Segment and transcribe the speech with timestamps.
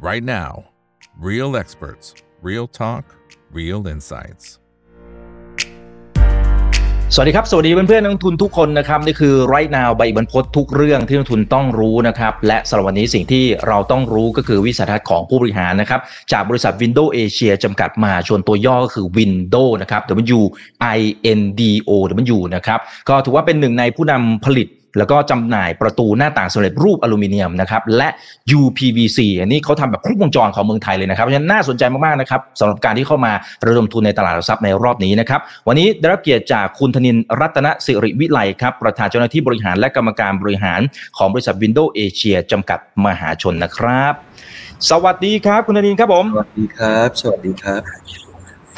[0.00, 0.64] right now.
[1.18, 3.04] Real experts, real talk,
[3.52, 4.44] real insights.
[7.14, 16.00] สวัสดีครับ สวัสดีเพื่อนๆนักลงทุนทุกคนนะครับ นี่คือ right now ใบบรรพททุกเรื่องที่นักลงทุนต้องรู้นะครับ และสำหรับวันนี้สิ่งที่เราต้องรู้ก็คือวิสัยทัศน์ของผู้บริหารนะครับ
[16.32, 20.02] จากบริษัท Windows Asia จำกัดมาชวนตัวย่อก็คือ Windows นะครับ
[20.38, 20.40] W
[20.96, 21.00] I
[21.38, 21.90] N D O
[22.36, 28.08] W นะครับ ก็ถือว่าเป็นหนึ่งในผู้นำผลิต แล้วก็จำหน่ายประตูหน้าต่างสำเร็จรูปอลูมิเนียมนะครับและ
[28.60, 33.32] UPVC อันนี้เขาทำแบบครบวงจรของเมืองไทยเลยนะครับเพราะฉะนั้นน่าสนใจมากๆนะครับสำหรับการที่เข้ามา
[33.66, 40.80] ระดมทุนในตลาดหลักทรัพย์ในรอบนี้นะครับวันนี้ได้รับเกียรติจากคุณธนินรัตนสิริวิไลครับประธานเจ้าหน้าที่บริหารและกรรมการบริหาร
[41.16, 44.14] ของบริษัท Windows Asia จำกัดมหาชนนะครับ
[44.90, 48.29] สวัสดีครับ คุณธนินครับผมสวัสดีครับ สวัสดีครับ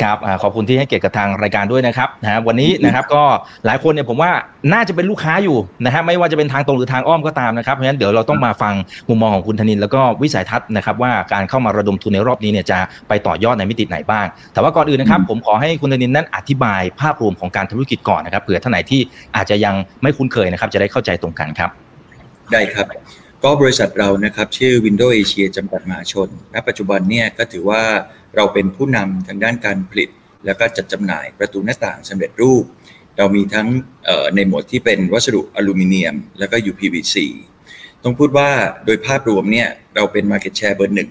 [0.02, 3.22] ครับอาขอบคุณที่ให้เกียรติกับทางรายการด้วยนะครับนะฮะวันนี้นะครับก็
[3.66, 4.30] หลายคนเนี่ยผมว่า
[4.72, 8.74] น่าจะเป็นลูกค้าอยู่นะฮะไม่ว่าจะเป็นทางตรงหรือทางอ้อมก็ตามนะครับเพราะฉะนั้นเดี๋ยวเราต้องมาฟัง
[9.08, 19.00] มุมมองของคุณธนินแล้วก็วิสัยทัศน์นะครับว่าการเข้ามาระดมทุนในรอบนี้เนี่ยจะไปต่อยอดในมิติไหนบ้าง แต่ว่าก่อนอื่นนะครับผมขอให้คุณธนินนั้นอธิบายภาพรวมของการธุรกิจก่อนนะครับเผื่อท่านไหนที่
[19.36, 21.70] อาจจะยังไม่คุ้นเคยนะครับจะได้เข้าใจตรงกันครับ
[22.52, 22.86] ได้ครับ
[23.46, 27.82] ก็บริษัทเรานะครับชื่อ Windows Asia จำกัดมหาชน ณ ปัจจุบันเนี่ยก็ถือว่า
[28.36, 30.10] เราเป็นผู้นำทางด้านการผลิต
[30.44, 32.64] แล้วก็จัดจำหน่ายประตูหน้าต่างสำเร็จรูป
[33.18, 33.68] เรามีทั้ง
[34.34, 37.16] ในหมวดที่เป็นวัสดุอลูมิเนียม แล้วก็ UPVC
[38.02, 38.50] ต้องพูดว่า
[38.84, 41.10] โดยภาพรวมเนี่ยเราเป็น Market Share เบอร์หนึ่ง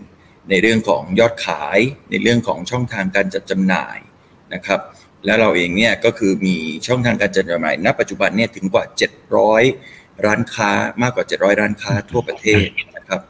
[0.49, 1.79] ในเรื่องของยอดขาย
[2.11, 3.97] ในเรื่องของช่องทางการจัดจำหน่าย
[4.53, 4.79] นะครับ
[5.25, 6.55] แล้วเราเองเนี่ยก็คือมี
[6.88, 8.85] ช่องทางการจัดจำหน่ายณ ปัจจุบันเนี่ยถึงกว่า
[9.47, 13.22] 700 ร้านค้ามากกว่า 700 ร้านค้าทั่วประเทศนะครับ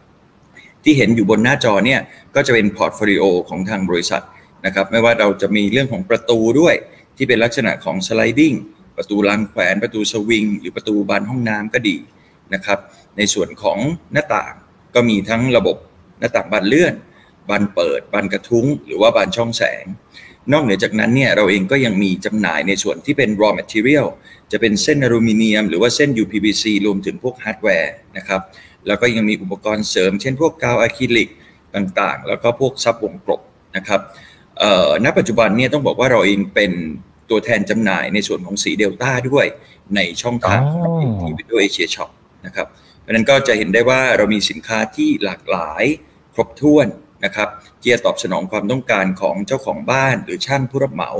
[0.83, 1.99] ที่เห็นอยู่บนหน้าจอเนี่ย
[2.35, 4.23] ก็จะเป็น portfolio ของทางบริษัท
[4.65, 6.75] นะครับ ไม่ว่าเราจะมีเรื่องของประตูด้วย
[7.17, 8.53] ที่เป็นลักษณะของ sliding
[8.97, 11.97] ประตูรางแขวนประตูสวิง หรือประตูบานห้องน้ำก็ดี
[12.53, 12.79] นะครับ
[13.17, 13.77] ในส่วนของ
[14.13, 14.53] หน้าต่าง
[14.95, 15.77] ก็มีทั้งระบบ
[16.19, 16.93] หน้าต่างบานเลื่อน
[17.49, 19.85] บานเปิดบานกระทุ้ง หรือว่าบานช่องแสง
[20.51, 24.07] นอกเหนือจากนั้นเนี่ยเราเองก็ยังมีจำหน่ายในส่วนที่เป็น raw material
[24.51, 28.41] จะเป็นเส้นอลูมิเนียม หรือว่าเส้น UPVC รวมถึงพวกฮาร์ดแวร์นะครับ
[28.87, 31.29] แล้วก็ยังมีอุปกรณ์เสริม เช่นพวกกาวอะคริลิก
[31.75, 33.41] ต่างๆ แล้วก็พวกซับวงกบ
[33.77, 34.01] นะครับ
[35.03, 36.71] ณปัจจุบันเนี่ยต้องบอกว่าเราเองเป็น
[37.29, 39.45] ตัวแทนจำหน่ายในส่วนของสีเดลต้าด้วย
[39.95, 40.59] ในช่องทาง
[41.21, 42.09] ของที่วิดีโอเอเชียช็อป
[42.45, 42.67] นะครับ
[43.01, 45.83] เพราะนั้นก็จะเห็นได้ว่าเรามีสินค้าที่หลากหลาย
[46.33, 46.87] ครบถ้วน
[47.25, 47.49] นะครับ
[47.81, 51.11] ที่จะตอบสนองความต้องการของเจ้าของบ้าน หรือช่างผู้รับเหมา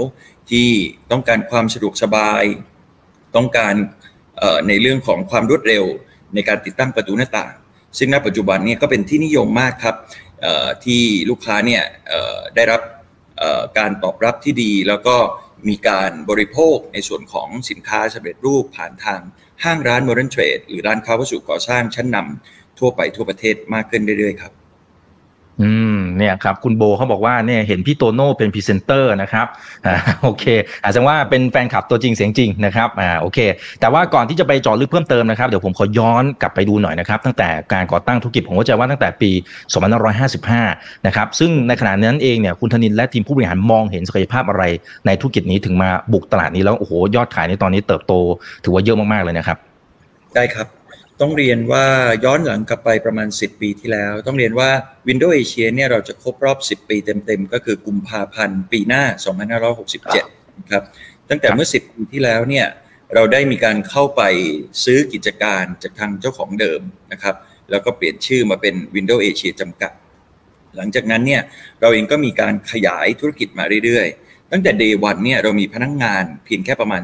[0.52, 0.70] ที่
[1.12, 2.44] ต้องการความสะดวกสบาย
[3.36, 3.74] ต้องการ
[4.68, 5.84] ในเรื่องของความรวดเร็ว
[6.34, 7.54] ในการติดตั้งประตูหน้าต่าง
[7.98, 9.96] ซึ่งณปัจจุบันเนี่ยก็เป็นที่นิยมมากครับ
[10.86, 11.84] ที่ลูกค้าเนี่ย
[12.56, 12.82] ได้รับ
[13.78, 15.16] การตอบรับที่ดี แล้วก็
[15.70, 19.22] มีการบริโภคในส่วนของสินค้าสำเร็จรูปผ่านทาง
[19.64, 24.54] ห้างร้าน Modern Trade หรือร้านค้าวัสดุก่อสร้างชั้นนำทั่วไปทั่วประเทศมากขึ้นเรื่อยๆครับ
[25.62, 29.48] อืมเนี่ยครับคุณโบเขาบอกว่าเนี่ยเห็นพี่โตโน่เป็นพรีเซนเตอร์นะครับ
[29.88, 30.46] อ่าโอเค
[30.84, 33.40] อาจจะว่าเป็นแฟนคลับตัวจริงเสียงจริงนะครับอ่าโอเค
[33.80, 39.32] แต่ว่าก่อนที่จะไปเจาะลึกเพิ่มเติมนะครับเดี๋ยวผมขอย้อนกลับไปดูหน่อยนะครับ ตั้งแต่การก่อตั้งธุรกิจผมก็จะว่าตั้งแต่ปี
[40.20, 44.64] 2555นะครับซึ่งในขณะนั้นเองเนี่ยคุณธนินและทีมผู้บริหารมองเห็นศักยภาพอะไร
[45.06, 48.14] ในธุรกิจนี้ถึงมาบุกตลาดนี้แล้วโอ้โหยอดขายในตอนนี้เติบโต
[48.64, 49.58] ถือว่าเยอะมากๆเลยนะครับ
[50.36, 50.81] ได้ครับ
[51.22, 51.86] ต้องเรียนว่า
[52.26, 54.70] ย้อนหลังกลับไปประมาณ 10 ปีที่แล้ว ต้องเรียนว่า
[55.08, 59.04] Windows Asia เนี่ยเราจะครบรอบ 10 ปีเต็มๆ ก็คือกุมภาพันธ์ปีหน้า
[59.82, 60.84] 2567นะครับ
[61.30, 62.68] ตั้งแต่เมื่อ 10 ปีที่แล้วเนี่ย
[63.16, 64.22] เราได้มีการเข้าไป
[64.84, 67.36] ซื้อกิจการจากทางเจ้าของเดิมนะครับ
[67.70, 69.92] แล้วก็เปลี่ยนชื่อมาเป็น Windows Asia จำกัด
[70.76, 71.42] หลังจากนั้นเนี่ย
[71.82, 77.04] เราเองก็มีการขยายธุรกิจมาเรื่อยๆ ตั้งแต่ Day 1เนี่ยเรามีพนักงงานเพียงแค่ประมาณ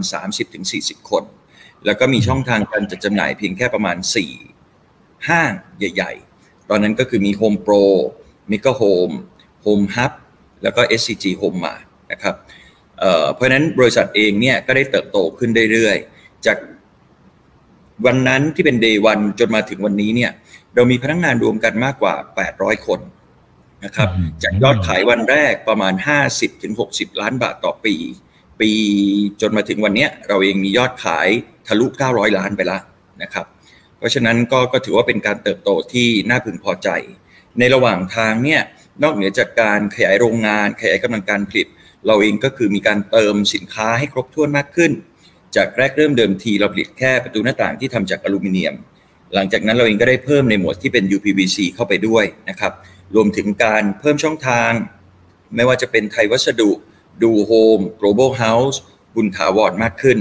[0.53, 1.23] 30-40 คน
[1.87, 3.97] แล้วก็มีช่องทางการจัดจำหน่ายเพียงแค่ประมาณ
[4.61, 7.83] 4 ห้างใหญ่ ๆ ตอนนั้นก็คือมี Home Pro
[8.51, 9.15] m e g a Home
[9.65, 10.11] Home Hub
[10.63, 12.35] แล้วก็ SCG Home Mart นะครับ
[12.99, 16.57] เเพราะฉะนั้นบริษัทเองเนี่ยก็ได้เติบโตขึ้นเรื่อยๆ จาก
[18.05, 20.31] วันนั้นที่เป็น Day วันจนมาถึงวันนี้เนี่ย
[20.75, 22.15] เรามีพนักงงานรวมกันมากกว่า
[22.51, 22.99] 800 คน
[23.85, 24.09] นะครับ
[24.43, 25.93] จากยอดขายวันแรกประมาณ
[26.57, 27.95] 50-60 ล้านบาทต่อปี
[28.59, 28.71] ปี
[29.41, 31.27] จนมาถึงวันนี้เราเองมียอดขาย
[31.67, 32.81] ทะลุ 900 ล้านไปแล้ว
[33.21, 33.45] นะครับ
[33.97, 36.89] เพราะฉะนั้นก็ก็ถือว่าเป็นการเติบโตที่น่าพึงพอใจ
[37.59, 38.61] ในระหว่างทางเนี่ย
[39.03, 41.67] นอกเหนือจากการขยายโรงงานขยายกำลังการผลิต
[42.07, 44.91] เราเองก็คือมีการเติมสินค้าให้ครบถ้วนมากขึ้น
[45.55, 48.75] จากแรกเริ่มเดิมทีเราผลิตแค่ประตูหน้าต่างที่ทำจากอลูมิเนียม
[49.33, 52.73] หลังจากนั้นเราเองก็ได้เพิ่มในหมวดที่เป็น UPVC เข้าไปด้วยนะครับ
[53.15, 54.71] รวมถึงการเพิ่มช่องทาง
[55.55, 56.71] ไม่ว่าจะเป็นไทยวัสดุ
[57.23, 58.77] ดูโฮม global house
[59.15, 60.17] บุญถาวรมากขึ้น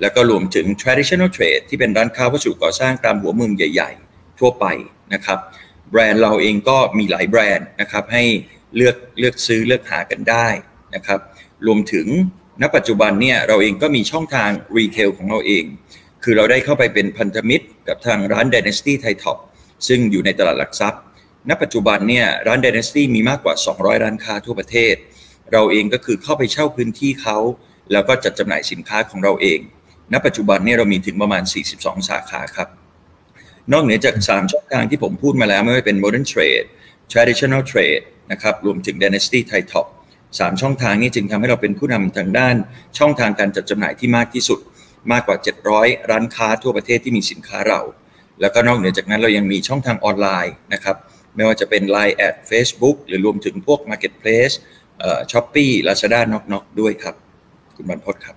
[0.00, 4.66] แล้วก็รวมถึง traditional trade ที่เป็นร้านค้าวัสดุก่อสร้างตามหัวเมืองใหญ่ ๆ ทั่วไป
[5.14, 5.38] นะครับ
[5.90, 8.24] แบรนด์เราเองก็มีหลายแบรนด์นะครับให้
[8.76, 10.48] เลือกเลือกซื้อเลือกหากันได้
[10.94, 11.20] นะครับ
[11.66, 12.06] รวมถึง
[12.62, 15.64] ณปัจจุบันเนี่ยเราเองก็มีช่องทางรีเทลของเราเอง
[16.22, 19.38] คือเราได้เข้าไปเป็นพันธมิตรกับทางร้าน Dynasty Thai Top
[19.88, 21.02] ซึ่งอยู่ในตลาดหลักทรัพย์
[21.48, 24.94] ณปัจจุบันเนี่ยร้าน Dynasty มีมากกว่า 200 ร้านค้าทั่วประเทศ
[25.52, 27.38] เราเองก็คือเข้าไปเช่าพื้นที่เขา
[27.92, 29.58] แล้วก็จัดจำหน่ายสินค้าของเราเอง
[30.12, 31.42] ณ ปัจจุบันนี่ยเรามีถึงประมาณ
[31.76, 32.68] 42 สาขาครับ
[33.72, 36.66] นอกเหนือจาก 3 ช่องทางที่ผมพูดมาแล้วไม่ว่าเป็น Modern Trade
[37.12, 38.02] Traditional Trade
[38.32, 39.86] นะครับรวมถึง Dynasty Thai Top
[40.38, 42.56] สามช่องทางนี้จึงทำให้เราเป็นผู้นำทางด้าน
[42.98, 44.58] ช่องทางการจัดจำหน่ายที่มากที่สุด
[45.12, 45.36] มากกว่า
[45.72, 47.80] 700 ร้านค้าทั่วประเทศที่มีสินค้าเรา
[48.40, 50.96] แล้วก็นอกเหนือจากนั้นเรายังมีช่องทางออนไลน์นะครับ
[51.34, 54.54] ไม่ว่าจะเป็น Line แอด Facebook หรือรวมถึงพวก Marketplace
[55.32, 57.14] ช้อปปี้ลาซาด้านอกนอกด้วยครับ
[57.76, 58.36] คุณบรรพศครับ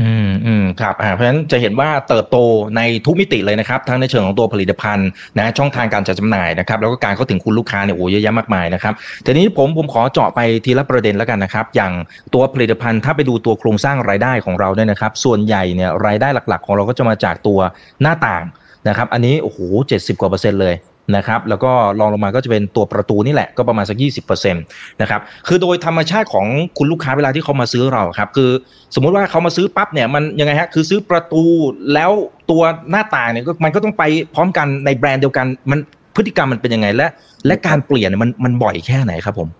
[0.00, 2.36] อืมอืมครับอ่าเพราะฉะนั้นจะเห็นว่าเติบโต
[2.76, 5.08] ในทุกมิติเลยนะครับทั้งในเชิงของตัวผลิตภัณฑ์
[5.38, 8.94] นะช่องทางการจัดจำหน่ายนะครับแล้วก็การเข้าถึงคุณลูกค้าเนี่ยโอ้เยอะแยะมากมายนะครับ
[9.24, 11.92] ทีนี้ผมผมขอเจาะไปทีละประเด็นแล้วกันนะครับ อย่าง
[12.34, 17.58] ตัวผลิตภัณฑ์ถ้าไปดูตัวโครงสร้างรายได้ของเราเนี่ยนะครับ ส่วนใหญ่เนี่ยรายได้หลักๆ ของเราก็จะมาจากตัว
[18.02, 18.44] หน้าต่าง
[18.88, 19.58] นะครับอันนี้โอ้โห
[19.88, 20.74] เจ็ดสิบกว่าเปอร์เซ็นต์เลย
[21.16, 23.96] นะครับแล้วก็รองลงมาก็จะเป็นตัวประตูนี่แหละก็ประมาณสัก
[24.30, 26.46] 20%นะครับคือโดยธรรมชาติของ
[26.78, 28.50] คุณลูกค้าเวลาที่เขามาซื้อเราครับคือ
[28.94, 31.44] สมมุติว่าเขามาซื้อปั๊บเนี่ยมันยังไงฮะคือซื้อประตู
[31.94, 32.10] แล้ว
[32.50, 34.02] ตัวหน้าต่างเนี่ยก็มันก็ต้องไป
[34.34, 35.78] พร้อมกันในแบรนด์เดียวกันมัน
[36.16, 37.08] พฤติกรรมมันเป็นยังไงและ
[37.46, 39.50] และการเปลี่ยนมันมันบ่อยแค่ไหนครับผม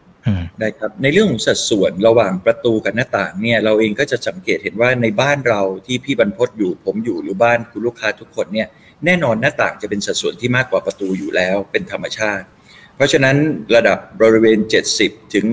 [0.59, 8.69] ได้ครับในเรื่องของสัดส่วนระหว่างประตูกับหน้าต่างเนี่ยเราเองก็จะสังเกตเห็นว่าในบ้านเราที่พี่บรรพศอยู่ผมอยู่หรือบ้านคุณลูกค้าทุกคนเนี่ย
[9.07, 12.47] แน่นอนหน้าต่างจะเป็นสัดส่วนที่มากกว่าประตูอยู่แล้วเป็นธรรมชาติ
[12.97, 13.37] เพราะฉะนั้น
[13.77, 14.59] ระดับบริเวณ
[14.97, 15.47] 70 ถึง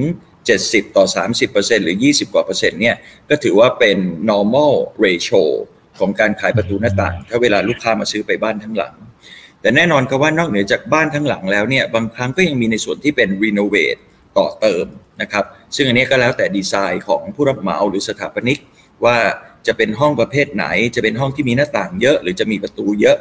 [0.46, 1.06] 70 ต่อ
[1.46, 2.96] 30%หรือ 20 กว่าเปอร์เซ็นต์เนี่ย
[3.30, 3.98] ก็ถือว่าเป็น
[4.30, 4.74] normal
[5.06, 5.44] ratio
[6.00, 8.94] ของการขายประตูหน้าต่าง ถ้าเวลาลูกค้ามาซื้อไปบ้านทั้งหลัง
[9.62, 14.00] แต่แน่นอนก็ว่านอกเหนือจากบ้านทั้งหลังแล้วเนี่ยบางครั้งก็ยังมีในส่วนที่เป็น renovate
[14.38, 14.86] ต่อเติม
[15.22, 15.46] นะครับ
[15.76, 18.60] ซึ่งอันนี้ก็แล้วแต่ดีไซน์ของผู้รับเหมาหรือสถาปนิก
[19.06, 19.18] ว่า
[19.68, 20.66] จะเป็นห้องประเภทไหน
[20.96, 23.18] จะเป็นห้องที่มีหน้าต่างเยอะ หรือจะมีประตูเยอะ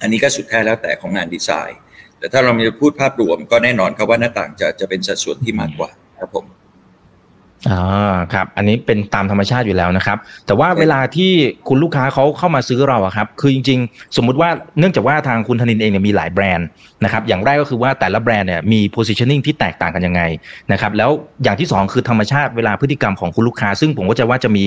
[0.00, 1.78] อันนี้ก็สุดแท้แล้วแต่ของงานดีไซน์
[2.18, 6.55] แต่ถ้าเรามีพูดภาพรวมก็แน่นอนครับว่าหน้าต่างจะจะเป็นสัดส่วนที่มากกว่าครับผม
[7.70, 11.30] อ่าครับ อันนี้เป็นตามธรรมชาติอยู่แล้วนะครับ แต่ว่าเวลาที่
[11.68, 16.66] คุณลูกค้าเขาเข้ามาซื้อเราอะครับ คือจริง ๆ สมมุติว่าเนื่องจากว่าทางคุณธนินเองเนี่ยมีหลายแบรนด์
[17.04, 20.22] นะครับ อย่างแรกก็คือว่าแต่ละแบรนด์เนี่ยมี positioning ที่แตกต่างกันยังไง
[20.72, 21.10] นะครับ แล้ว
[21.42, 24.64] อย่างที่ 2 คือธรรมชาติเวลาพฤติกรรมของคุณลูกค้า ซึ่งผมก็จะว่าจะมี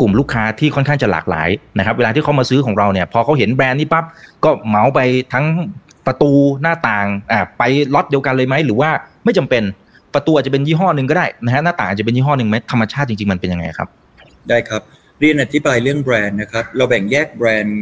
[0.00, 1.48] กลุ่มลูกค้าที่ค่อนข้างจะหลากหลาย
[1.78, 4.04] นะครับ เวลาที่เขามาซื้อของเราเนี่ย พอเขาเห็นแบรนด์นี้ปั๊บ
[4.44, 5.00] ก็เหมาไป
[5.32, 5.46] ทั้ง
[6.06, 7.62] ประตูหน้าต่างอ่าไป
[7.94, 8.90] ล็อตเดียวกันเลยไหมหรือว่า
[9.24, 9.62] ไม่จำเป็น
[10.14, 13.88] ประตูอาจจะเป็นยี่ห้อหนึ่งก็ได้นะฮะหน้าต่างอาจจะเป็นยี่ห้อหนึ่งไหมธรรมชาติจริงๆมันเป็นยังไงครับ
[14.48, 14.82] ได้ครับ
[15.20, 17.80] เรียนอธิบายเรื่องแบรนด์นะครับ เราแบ่งแยกแบรนด์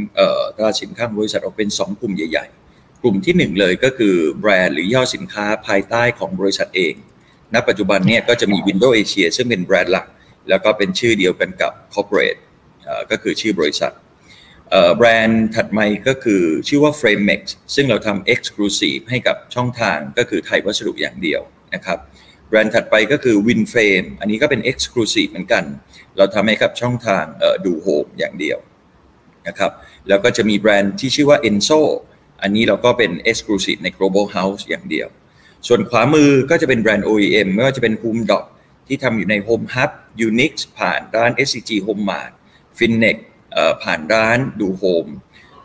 [0.57, 6.95] ตราสินค้าบริษัทออกเป็น 2 กลุ่มใหญ่ ๆ กลุ่มที่ 1 เลยก็คือแบรนด์หรือย่อสินค้าภายใต้ของบริษัทเอง
[7.55, 10.07] ณ ปัจจุบันเนี่ยก็จะมี Windows Asia ซึ่งเป็นแบรนด์หลัก
[10.49, 12.41] แล้วก็เป็นชื่อเดียวกันกับ Corporate
[13.11, 13.93] ก็คือชื่อบริษัท
[14.97, 17.43] แบรนด์ถัดมาก็คือชื่อว่า Framex
[17.75, 21.43] ซึ่งเราทำ Exclusive ให้กับช่องทางก็คือไทยวัสดุอย่างเดียว
[21.75, 21.99] นะครับ
[22.49, 25.65] แบรนด์ถัดไปก็คือ WinFrame อันนี้ก็เป็น Exclusive เหมือนกัน
[26.17, 27.25] เราทำให้กับช่องทาง
[27.65, 28.59] ดูโฮมอย่างเดียว
[29.49, 29.71] นะครับ
[30.09, 31.81] แล้วก็จะมีแบรนด์ที่ชื่อว่า Enso
[32.43, 35.09] อันนี้เราก็เป็น Exclusive ใน Global House อย่างเดียว
[35.67, 38.45] ส่วนขวามือก็จะเป็นแบรนด์ OEM ไม่ว่าจะเป็น Home Dot
[38.87, 39.91] ที่ทำอยู่ใน Home Hub
[40.27, 42.33] Unix ผ่านร้าน SCG Home Mart
[42.79, 43.17] Finex
[43.83, 45.07] ผ่านร้านดูโฮม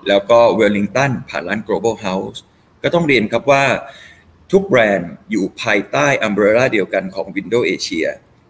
[0.07, 2.39] แล้วก็ Wellington ผ่านร้าน Global House
[2.83, 3.63] ก็ต้องเรียนครับว่า
[4.51, 8.07] ทุกแบรนด์อยู่ภายใต้ umbrella เดียวกันของ Windows Asia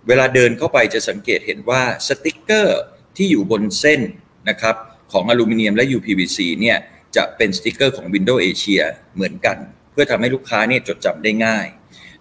[0.08, 2.82] เวลาเดินเข้าไปจะสังเกตเห็นว่าสติกเกอร์
[3.18, 4.02] ที่อยู่บนเส้น
[4.50, 4.76] นะครับ
[5.12, 6.78] ของอลูมิเนียมและ UPVC เนี่ย
[7.16, 8.82] จะเป็นสติกเกอร์ของ Windows Asia
[9.16, 9.58] เหมือนกัน
[9.92, 11.68] เพื่อทำให้ลูกค้าเนี่ยจดจำได้ง่าย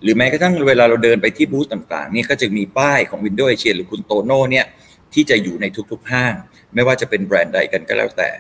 [0.03, 4.67] หรือแม้กระทั่งเวลาเราเดินไปที่บูธต่างๆเนี่ยก็จะมีป้ายของ Windows Asia หรือคุณโตโน่เนี่ย
[5.15, 6.35] ที่จะอยู่ในทุกๆห้าง
[6.75, 8.31] ไม่ว่าจะเป็นแบรนด์ใดกันก็แล้วแต่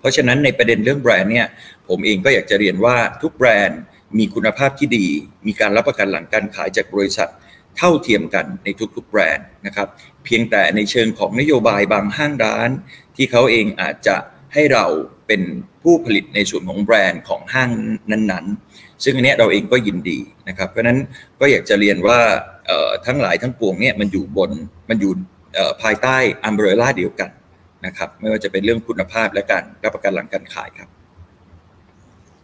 [0.00, 1.46] เพราะฉะนั้นในประเด็นเรื่องแบรนด์เนี่ย
[1.88, 3.80] ผมเองก็อยากจะเรียนว่าทุกแบรนด์
[4.18, 5.06] มีคุณภาพที่ดี
[5.46, 7.30] มีการรับประกันหลังการขายจากบริษัท
[7.76, 9.88] เท่าเทียมกันในทุกๆแบรนด์นะครับ
[10.24, 12.70] เพียงแต่ในเชิงของนโยบายบางห้างร้าน
[13.16, 14.16] ที่เขาเองอาจจะ
[14.54, 14.86] ให้เรา
[15.26, 15.42] เป็น
[15.82, 17.70] ผู้ผลิตในส่วนของแบรนด์ของห้าง
[18.10, 20.98] นั้นๆ ซึ่งอันนี้เราเองก็ยินดีนะครับ เพราะนั้น
[21.40, 22.18] ก็อยากจะเรียนว่า
[23.06, 24.50] ทั้งหลายทั้งปวงเนี่ยมันอยู่บน
[24.88, 25.12] มันอยู่
[25.82, 27.30] ภายใต้อัมเบรล่าเดียวกัน
[27.86, 30.88] นะครับไม่ว่าจะเป็นเรื่องคุณภาพและการรับประกันหลังการขายครับ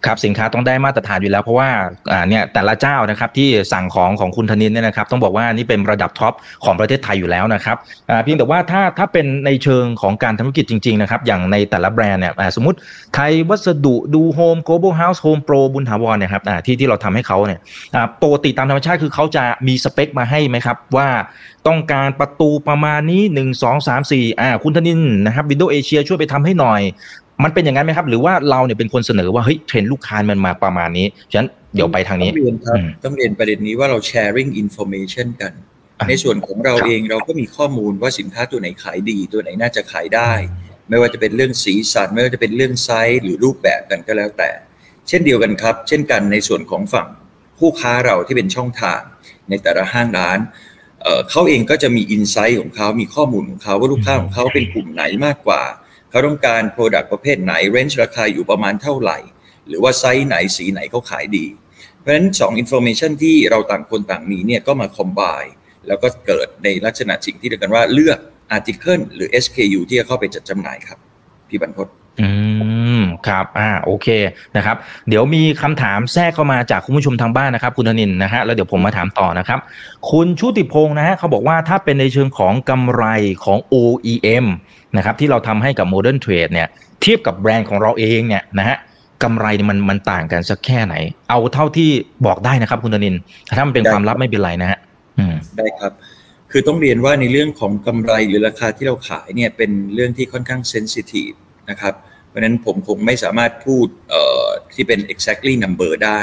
[0.07, 1.71] ครับสินค้าต้องได้มาตรฐานอยู่แล้วเพราะว่า
[2.13, 7.77] อ่าเนี่ยแต่ละเจ้านะครับที่สั่งของของคุณธนินเนี่ยนะครับต้องบอกว่านี่เป็นระดับท็อปของประเทศไทยอยู่แล้วนะครับ
[8.11, 12.79] อ่าเพียงแต่ว่าถ้าถ้าเป็นในเชิงของการทำธุรกิจจริงๆนะครับอย่างในแต่ละแบรนด์เนี่ยอ่าสมมติ
[13.15, 17.61] ไทยวัสดุดูโฮม global house home pro บุญถาวรเนี่ยครับอ่าที่ที่เราทำให้เขาเนี่ย
[17.95, 21.09] อ่าปกติตามธรรมชาติคือเขาจะมีสเปคมาให้ไหมครับว่า
[21.69, 26.81] ต้องการประตูประมาณนี้หนึ่งสองสามสี่าคุณธนินนะครับ Windows Asia ช่วยไปทำให้หน่อย
[27.45, 35.53] มันเป็นอย่างนั้นไหมครับ หรือว่าเราเนี่ยเป็นคนเสนอว่าเฮ้ยเทรนด์ลูกค้ามันมาประมาณนี้ฉะนั้นเดี๋ยวไปทางนี้ต้องเรียนครับอืมต้องเรียนประเด็นนี้ว่าเรา sharing information กัน
[35.99, 40.33] อะในส่วนของเราครับเองเราก็มีข้อมูลว่าสินค้าตัวไหนขายดี ตัวไหนน่าจะขายได้
[40.89, 44.51] ไม่ว่าจะเป็นเรื่องสีสันไม่ว่าจะเป็นเรื่องไซส์หรือรูปแบบกันก็แล้วแต่
[45.09, 47.09] เช่นเดียวกันครับ เช่นกันในส่วนของฝั่ง
[47.59, 49.01] ผู้ค้าเราที่เป็นช่องทาง
[49.49, 50.39] ในแต่ละห้างร้าน
[51.03, 55.63] เอ่อเขาเองก็จะมีอินไซต์ของเขามีข้อมูลของเขาว่าลูกค้าของเขาเป็นกลุ่มไหนมากกว่า
[56.13, 59.19] เขาต้องการ Product ประเภทไหนเรนจ์ราคาอยู่ประมาณเท่าไหร่
[59.69, 61.47] หรือว่าไซส์ไหนสีไหนเขาขายดี
[61.99, 65.53] เพราะฉะนั้น2 information ที่เราต่างคนต่างมีเนี่ยก็มา combine
[65.87, 68.19] แล้วก็เกิดในลักษณะสิ่งที่เรียกกันว่าเลือก
[68.57, 70.99] article หรือ SKU ที่จะเข้าไปจัดจำหน่ายครับ
[71.49, 71.89] พี่บรรพต
[72.21, 72.29] อื
[72.59, 72.72] ม
[73.29, 74.09] ครับอ่าโอเค
[74.57, 74.77] นะครับ
[75.09, 79.59] เดี๋ยวมีคำถามแทรกเข้ามาจากคุณผู้ชมทางบ้านนะครับ คุณธนินนะฮะแล้วเดี๋ยวผมมาถามต่อนะครับ
[80.11, 83.05] คุณชุติพงศ์นะฮะเขาบอกว่าถ้าเป็นในเชิงของกำไร
[83.45, 84.47] ของ OEM
[84.97, 86.69] นะครับที่เราทำให้กับ Modern Trade เนี่ย
[87.03, 88.77] เทียบกับแบรนด์ของเราเองเนี่ยนะฮะ
[89.23, 90.95] กำไรเนี่ยมันมันต่างกันสักแค่ไหน
[91.31, 91.91] เอาเท่าที่
[92.27, 93.15] บอกได้นะครับ คุณธนิน
[93.57, 94.79] ถ้ามันเป็นความลับไม่เป็นไรนะฮะ
[95.19, 95.93] อืมได้ครับ
[96.51, 101.31] คือต้องเรียนว่าในเรื่องของกำไรหรือราคาที่เราขายเนี่ยเป็นเรื่องที่ค่อนข้างเซนซิทีฟ
[101.71, 106.21] นะครับเพราะฉะนั้นผมคงไม่สามารถพูดเอ่อที่เป็น exactly number ได้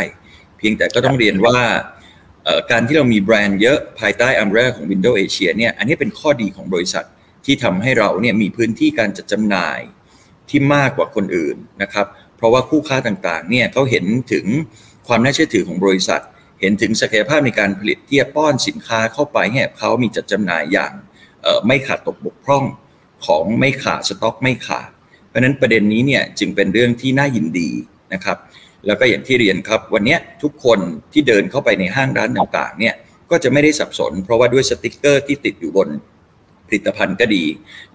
[0.57, 1.59] เพียงแต่ก็ต้องเรียนว่า
[2.45, 7.05] เอ่อการที่เรามีแบรนด์เยอะภายใต้อัมเบรของ Windows Asia เนี่ยอันนี้เป็นข้อดีของบริษัท
[7.45, 9.79] ที่ทำให้เราเนี่ยมีพื้นที่การจัดจำหน่าย
[10.49, 14.45] ที่มากกว่าคนอื่นนะครับ เพราะว่าคู่ค้าต่างๆเนี่ยเขาเห็นถึง
[15.07, 16.21] ความน่าเชื่อถือของบริษัท
[16.61, 20.93] เห็นถึงศักยภาพในการผลิตที่จะป้อนสินค้าเข้าไปให้กับเขามีจัดจำหน่ายอย่าง
[21.41, 22.63] เอ่อไม่ขาดตกบกพร่อง
[23.25, 24.89] ของไม่ขาดสต็อกไม่ขาด
[25.29, 27.69] เพราะนั้นประเด็นนี้เนี่ยจึงเป็นเรื่องที่น่ายินดี
[28.13, 28.37] นะครับ
[28.85, 30.79] แล้วก็อย่างที่เรียนครับวันนี้ทุกคน
[31.13, 32.95] ที่เดินเข้าไปในห้างร้านต่างๆเนี่ย
[33.31, 35.89] ก็จะไม่ได้สับสน เพราะว่าด้วยสติกเกอร์ที่ติดอยู่บน
[36.67, 37.45] ผลิตภัณฑ์ก็ดี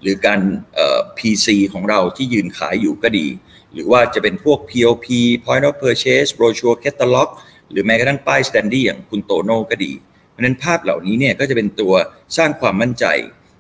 [0.01, 0.41] หรือการ
[0.75, 3.27] เอ่อ PC ของเราที่ยืนขายอยู่ก็ดี
[3.73, 5.07] หรือว่าจะเป็นพวก POP
[5.45, 7.29] Point of Purchase Brochure Catalog
[7.71, 9.93] หรือแม้กระทั่งป้าย Standy อย่างคุณโตโน่ก็ดี
[10.31, 11.95] เพราะฉะนั้นภาพเหล่านี้เนี่ยก็จะเป็นตัว
[12.37, 13.05] สร้างความมั่นใจ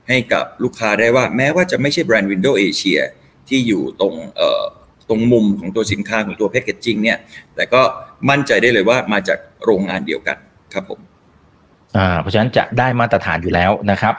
[0.08, 3.00] ให้กับลูกค้าได้ว่าแม้ว่าจะไม่ใช่แบรนด์ Windows Asia
[3.48, 4.62] ที่อยู่ตรงเอ่อ
[5.08, 7.18] ตรงมุมของตัวสินค้าของตัวแพ c เกจจิ้งเนี่ย
[7.54, 7.82] แต่ก็
[8.30, 10.36] มั่นใจได้เลยว่ามาจากโรงงานเดียวกัน
[10.72, 11.00] ครับผม
[11.96, 14.14] อ่าเพราะฉะนั้นจะได้มาตรฐานอยู่แล้วนะครับ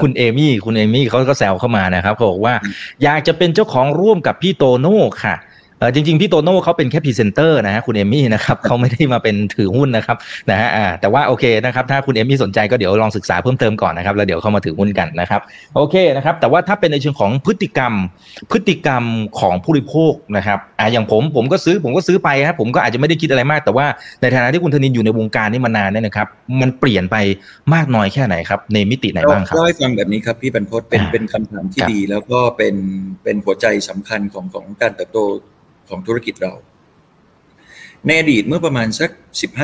[0.00, 2.54] คุณเอมี่คุณเอมี่เขาก็แซวเข้ามานะครับเขาบอกว่า
[3.02, 5.47] อยากจะเป็นเจ้าของร่วมกับพี่โตโน่ค่ะเออ
[5.94, 10.16] จริง ๆ พี่โตโน่เขาเป็นแค่พรีเซนเตอร์นะฮะคุณเอมี่นะครับเขาไม่ได้มาเป็นถือหุ้นนะครับ
[10.50, 10.68] นะฮะ
[11.00, 15.40] แต่ว่าโอเคนะครับถ้าคุณเอมี่สนใจก็เดี๋ยวลองศึกษาเพิ่มเติมก่อนนะครับแล้วเดี๋ยวเข้ามาถือหุ้นกันนะครับ
[15.76, 17.92] โอเคนะครับแต่ว่าถ้าเป็นในเชิงของพฤติกรรม
[18.50, 19.04] พฤติกรรม
[19.40, 23.86] ของผู้บริโภคนะครับอ่าอย่างผมผมก็ซื้อผมก็ซื้อไปครับผมก็อาจจะไม่ได้คิดอะไรมาก แต่ว่า
[24.20, 26.26] ในฐานะที่คุณธนินอยู่ในวงการนี้มานานเนี่ยนะครับ
[26.60, 27.16] มันเปลี่ยนไป
[27.74, 32.74] มากน้อยแค่ไหนครับในมิติไหนบ้างครับเล่าให้ฟังแบบนี้ครับพี่บรรพตเป็นเป็นคำถามที่ดี แล้วก็เป็น
[33.24, 35.20] เป็นหัวใจสำคัญของของการเติบโต
[35.88, 36.54] ของธุรกิจเรา
[38.06, 39.10] ในอดีตเมื่อประมาณสัก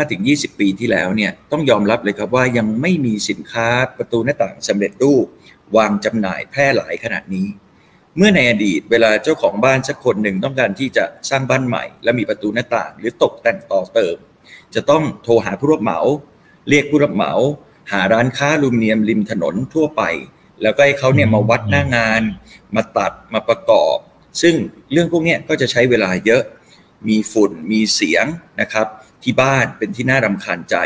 [0.03, 5.27] 15-20 ปีที่แล้วเนี่ยต้องยอมรับเลยครับว่ายังไม่มีสินค้าประตูหน้าต่างสำเร็จรูป
[5.77, 7.47] วางจำหน่ายแพร่หลายขนาดนี้
[8.17, 14.17] เมื่อในอดีตเวลาเจ้าของบ้านสักคนหนึ่งต้องการที่จะสร้างบ้านใหม่ และมีประตูหน้าต่าง หรือตกแต่งต่อเติม
[14.75, 16.01] จะต้องโทรหาผู้รับเหมา
[16.69, 17.33] เรียกผู้รับเหมา
[17.93, 20.03] หาร้านค้าลูมิเนียมริมถนนทั่วไป
[20.63, 22.23] แล้วก็ให้เขาเนี่ยมาวัดหน้างาน
[22.75, 23.97] มาตัดมาประกอบ
[24.43, 24.55] ซึ่ง
[24.93, 26.43] เรื่องพวกนี้ก็จะใช้เวลาเยอะ
[27.09, 28.27] มีฝุ่น มีเสียง
[28.61, 28.87] นะครับ
[29.23, 30.77] ที่บ้านเป็นที่น่ารำคาญใจ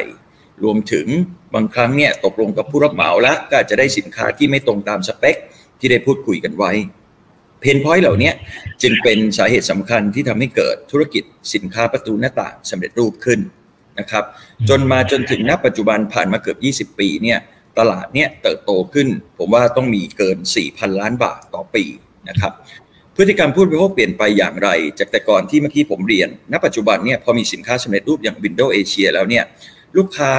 [0.64, 1.06] รวมถึง
[1.54, 5.36] บางครั้งเนี่ยตกลงกับผู้รับเหมาแล้วก็จจะได้สินค้าที่ไม่ตรงตามสเปค
[5.78, 6.72] ที่ได้พูดคุยกันไว้
[7.60, 8.32] เพนพอยต์เหล่านี้
[8.82, 11.24] จึงเป็นสาเหตุสำคัญที่ทำให้เกิดธุรกิจ
[11.54, 13.40] สินค้าประตูหน้าต่างสำเร็จรูปขึ้น
[13.98, 14.24] นะครับ
[14.68, 17.38] จนมาจนถึงณปัจจุบันผ่านมาเกือบ 20 ปีเนี่ย
[17.78, 20.38] ตลาดเนี่ยเติบโตขึ้น ผมว่าต้องมีเกิน
[20.68, 21.84] 4,000 ล้านบาทต่อปี
[22.28, 22.52] นะครับ
[23.20, 29.44] พฤติกรรมผู้บริโภคเปลี่ยนไปอย่างไร จากแต่ก่อนที่เมื่อกี้ผมเรียน ณ ปัจจุบันเนี่ยพอมีสินค้าสำเร็จรูปอย่าง Windows Asia แล้วเนี่ย
[29.96, 30.32] ลูกค้า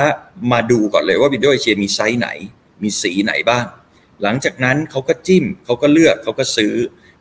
[0.51, 2.29] มาดูก่อนเลยว่า Windows Asia มีไซส์ไหน
[2.83, 3.65] มีสีไหนบ้าง
[4.23, 6.73] หลังจากนั้นเขาก็จิ้มเขาก็เลือกเขาก็ซื้อ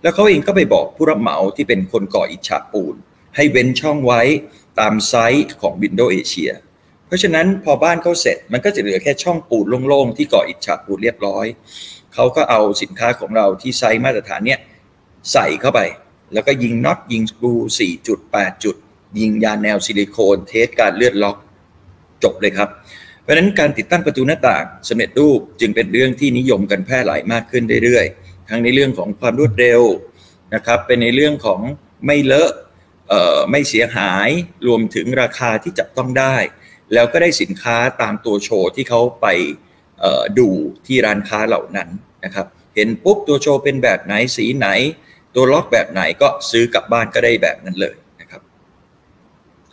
[0.02, 2.94] แล้วเขาเองก็ไปบอกผู้รับเหมาที่เป็นคนก่ออิฐฉาบปูน
[3.36, 4.22] ให้เว้นช่องไว้
[4.80, 6.52] ตามไซส์ของ Windows Asia
[7.06, 11.46] เพราะฉะนั้นพอบ้านเขาเสร็จมันก็จะเหลือแค่ช่องปูนโล่งๆที่ก่ออิฐฉาบปูนเรียบร้อย
[12.14, 14.60] เขาก็เอาสินค้าของเราที่ไซส์มาตรฐานเนี่ย
[15.32, 15.80] ใส่เข้าไป
[16.32, 18.76] แล้วก็ยิงน็อตยิงสกรู4จุด8จุด
[19.20, 21.36] ยิงยาแนวซิลิโคนเทสการเลือดล็อก
[22.22, 22.68] จบเลยครับ
[23.22, 29.82] เพราะฉะนั้นการติดตั้งประตูหน้าต่างสำเร็จรูปจึงเป็นเรื่องที่นิยมกันแพร่หลายมากขึ้นเรื่อยๆ ทั้งในเรื่องของความรวดเร็ว
[30.54, 31.60] นะครับเป็นในเรื่องของ
[32.06, 32.52] ไม่เลอะ
[33.50, 34.28] ไม่เสียหาย
[34.66, 36.36] รวมถึงราคาที่จับต้องได้
[36.92, 39.26] แล้วก็ได้สินค้าตามตัวโชว์ที่เขาไป
[40.38, 40.48] ดู
[40.86, 41.88] ที่ร้านค้าเหล่านั้น
[42.24, 44.68] นะครับ เห็นปุ๊บตัวโชว์เป็นแบบไหนสีไหน
[45.34, 48.40] ตัวล็อกแบบไหนก็ซื้อกลับบ้านก็ได้แบบนั้นเลยนะครับ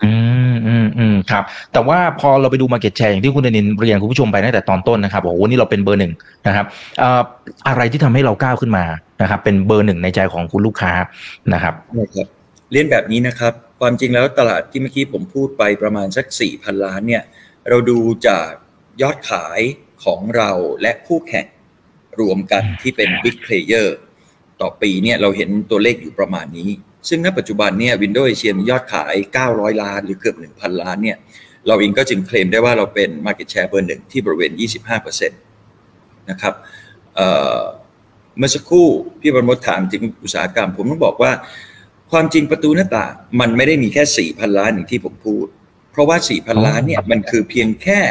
[0.04, 0.12] อื
[0.54, 1.44] มอืมอืมครับ
[1.74, 6.14] แต่ว่าพอเราไปดูมาเก็ตแชร์อย่างที่คุณเดนินเรียนคุณผู้ชมไปตั้งแต่ตอนต้นนะครับบอกว่านี่เราเป็นเบอร์หนึ่ง
[6.48, 6.66] นะครับ
[7.68, 8.86] อะไรที่ทำให้เราก้าวขึ้นมา
[9.22, 10.94] นะครับ เป็นเบอร์หนึ่งในใจของคุณลูกค้า
[11.54, 11.74] นะครับ
[12.16, 12.28] ครับ
[12.72, 17.24] เรียนแบบนี้นะครับ ความจริงแล้วตลาดที่เมื่อกี้ผมพูดไปประมาณสัก4ี่พันล้านเนี่ย
[17.70, 18.50] เราดูจาก
[19.02, 19.62] ยอดขาย
[20.06, 21.48] ของเราและคู่แข่ง
[22.20, 23.88] รวมกันที่เป็น Big Player
[24.62, 26.70] ต่อปีเนี่ยเราเห็นตัวเลขอยู่ประมาณนี้
[27.10, 29.16] ซึ่งณปัจจุบันเนี่ย Windows Asia มียอดขาย
[29.48, 31.18] 900 ล้าน หรือเกือบ 1,000 ล้านเนี่ย
[31.68, 34.52] เราเองก็จึงเคลมได้ว่าเราเป็น Market Share เบอร์หนึ่งที่บริเวณ
[35.02, 36.54] 25%นะครับ
[37.16, 38.88] เเมื่อสักครู่
[39.22, 41.32] พี่บรรมถามถึงอุตสาหกรรม ผมต้องบอกว่า
[42.12, 45.48] ความจริงประตูหน้าต่างมันไม่ได้มีแค่ 4,000 ล้านอย่างที่ผมพูด
[45.92, 48.02] เพราะว่า 4,000 ล้านเนี่ยมันคือเพียงแค่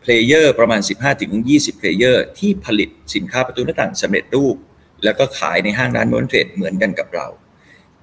[0.00, 0.80] player ประมาณ
[1.30, 4.56] 15-20 player ที่ผลิตสินค้าประตูหน้าต่างสำเร็จรูป
[5.04, 7.26] แล้วก็ขายในห้างร้าน Modern Trade เหมือนกันกับเรา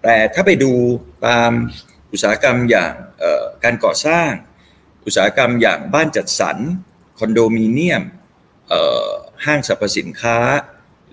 [0.04, 0.72] แต่ถ้าไปดู
[1.28, 1.52] ตาม
[2.12, 2.94] อุตสาหกรรมอย่าง
[3.64, 4.30] การก่อสร้าง
[5.06, 8.04] อุตสาหกรรมอย่างบ้านจัดสรรอนโดมิเนียม
[9.46, 10.38] ห้างสรรพสินค้า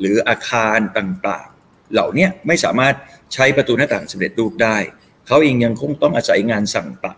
[0.00, 2.94] หรืออาคารต่างๆ เหล่านี้ไม่สามารถ
[3.34, 4.76] ใช้ประตูหน้าต่างสำเร็จรูปได้
[5.26, 7.16] เขาเองยังคงต้องอาศัยงานสั่งตัด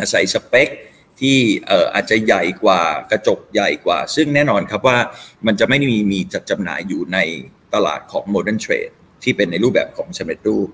[0.00, 0.68] อาศัยสเปค
[1.20, 1.38] ที่
[1.94, 4.98] อาจจะใหญ่กว่ากระจกใหญ่กว่า ซึ่งแน่นอนครับว่า
[5.46, 7.18] มันจะไม่มีมีจัดจำหน่ายอยู่ใน
[7.76, 8.92] ตลาดของ Modern Trade
[9.22, 10.68] ที่เป็นในรูปแบบของสำเร็จรูป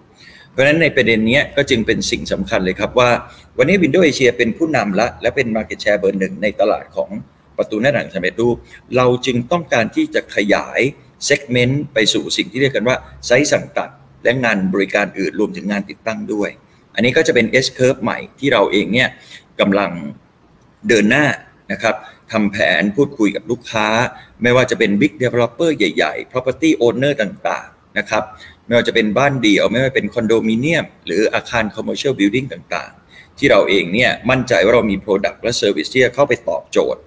[0.50, 3.11] เพราะฉะนั้นในประเด็นนี้ก็จึงเป็นสิ่งสำคัญเลยครับว่า
[3.59, 7.11] วันนี้ Windows Asia เป็นผู้นำละ และเป็น Market Share เบอร์หนึ่งในตลาดของ
[7.56, 8.56] ประตูหน้าต่างสำเร็จรูป
[8.97, 10.80] เราจึงต้องการที่จะขยาย
[11.26, 13.90] segment ไปสู่สิ่งที่เรียกกันว่าไซส์สั่งตัด
[14.25, 16.50] และงานบริการอื่นรวมถึงงานติดตั้งด้วย
[16.94, 19.09] อันนี้ก็จะเป็น S curve ใหม่ที่เราเองเนี่ย
[19.61, 19.90] กำลัง
[20.88, 21.26] เดินหน้า
[21.73, 21.94] นะครับ
[22.32, 23.88] ทำแผนพูดคุยกับลูกค้า
[24.42, 28.25] ไม่ว่าจะเป็น Big Developer ใหญ่ๆ Property Owner ต่างๆนะครับ
[28.66, 37.00] ไม่ว่าจะเป็นบ้านเดี่ยวไม่ว่าเป็นคอนโดมิเนียม หรืออาคาร Commercial Building ต่างๆ ที่เราเองเนี่ยมั่นใจว่าเรามี Product และ Service ที่จะเข้าไปตอบโจทย์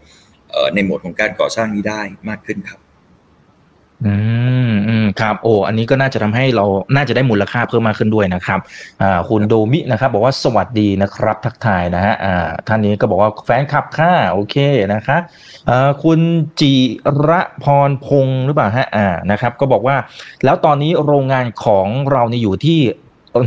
[0.73, 2.79] ในหมวดของการก่อสร้างนี้ได้มากขึ้นครับ
[4.05, 4.13] อื
[4.69, 8.59] มอืมครับโอ้อันนี้ก็น่าจะทำให้เราน่าจะได้มูลค่าเพิ่มมากขึ้นด้วยนะครับ
[9.01, 14.55] อ่าคุณโดมินะครับ บอกว่าสวัสดีนะครับ ทักทายนะฮะอ่าท่านนี้ก็บอกว่าแฟนคลับค่าโอเค
[14.93, 15.21] นะครับ
[15.69, 16.19] อ่าคุณ
[16.59, 16.73] จิ
[17.29, 19.95] ระพรพงศ์หรือเปล่าฮะอ่านะครับ ก็บอกว่า
[20.43, 22.79] แล้วตอนนี้โรงงานของเราเนี่ยอยู่ที่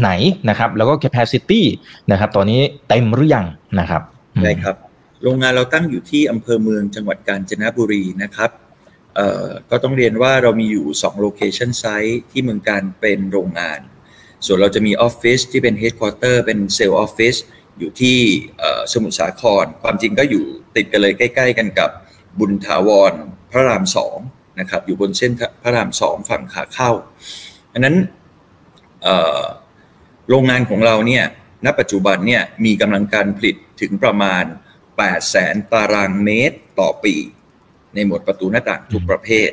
[0.00, 0.11] ไหน
[0.48, 1.62] นะครับ แล้วก็ capacity
[2.11, 3.46] นะครับ ตอนนี้เต็มหรือยัง
[3.80, 4.02] นะครับ
[4.42, 4.74] ใช่ครับ
[5.22, 8.50] โรงงานเราตั้งอยู่ที่อำเภอเมืองจังหวัดกาญจนบุรีนะครับ
[9.70, 13.81] ก็ต้องเรียนว่าเรามีอยู่2 location site ที่เมืองการเป็นโรงงาน
[14.46, 17.35] ส่วนเราจะมีออฟฟิศที่เป็น headquarter เป็นเซลล์ออฟฟิศ
[17.78, 18.18] อยู่ที่
[18.92, 20.44] สมุทรสาคร ความจริงก็อยู่
[20.76, 21.90] ติดกันเลยใกล้ ๆ กันกับ
[22.38, 23.12] บุญถาวร
[23.50, 24.18] พระรามสอง
[24.61, 26.90] นะครับอยู่บนเส้นพระรามสองฝั่งขาเข้า
[27.72, 27.96] อันนั้น
[30.28, 31.24] โรงงานของเราเนี่ย
[31.64, 34.44] ณปัจจุบันเนี่ยมีกำลังการผลิตถึงประมาณ
[34.87, 37.14] 8แสนตารางเมตรต่อปี
[37.94, 39.51] ในหมวดประตูหน้าต่างทุกประเภท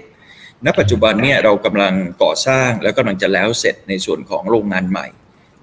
[0.65, 1.93] ณ ปัจจุบันเนี่ยเรากำลัง
[2.23, 5.07] ก่อสร้างแล้วกำลังจะแล้วเสร็จในส่วนของโรงงานใหม่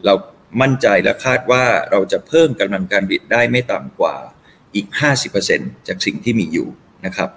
[0.05, 0.15] เรา
[0.61, 4.17] มั่นใจและคาดว่าเราจะเพิ่มกำลังการผลิตได้ไม่ต่ำกว่า
[4.75, 4.87] อีก
[5.37, 6.69] 50%จากสิ่งที่มีอยู่
[7.07, 7.31] นะครับ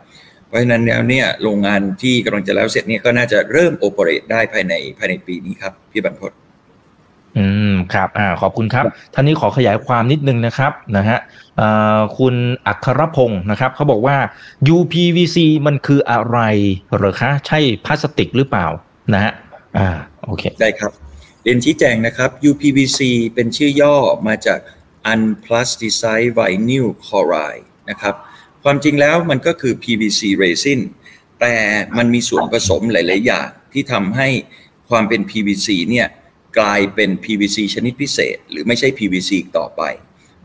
[0.48, 6.32] เพราะฉะนั้นแล้วเนี่ยโรงงานที่กำลังจะแล้วเสร็จเนี่ยก็น่าจะเริ่มโอเปเรตได้ภายในภายในปีนี้ครับ พี่บรรพต
[7.38, 11.19] อืมครับอ่าขอบคุณครับท่านนี้ขอขยายความนิดนึงนะครับนะฮะ
[11.62, 12.36] อ่าคุณ
[12.67, 14.17] อัครพงศ์นะครับเขาบอกว่า
[14.76, 16.39] UPVC มันคืออะไร
[16.95, 18.67] หรือคะใช่พลาสติกหรือเปล่า
[19.13, 19.34] นะฮะ
[19.78, 19.88] อ่า
[20.26, 20.91] โอเคได้ครับ
[21.43, 23.00] เรียนชี้แจงนะครับ UPVC
[23.34, 23.95] เป็นชื่อย่อ
[24.28, 24.60] มาจาก
[25.12, 28.15] Unplasticized Vinyl Chloride นะครับ
[28.63, 30.80] ความจริงแล้วมันก็คือ PVC resin
[31.41, 31.56] แต่
[31.98, 34.28] มันมีส่วนผสมหลาย ๆ อย่างที่ทำให้
[34.89, 36.08] ความเป็น PVC เนี่ย
[36.59, 39.81] กลายเป็น PVC ชนิดพิเศษ หรือไม่ใช่ PVC อีกต่อไป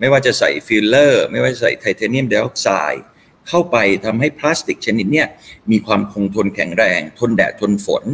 [0.00, 3.04] ไม่ว่าจะใส่ฟิลเลอร์ ไม่ว่าจะใส่ไทเทเนียมไดออกไซด์
[3.48, 5.24] เข้าไปทำให้พลาสติกชนิดนี้
[5.70, 8.04] มีความคงทนแข็งแรง ทนแดดทนฝน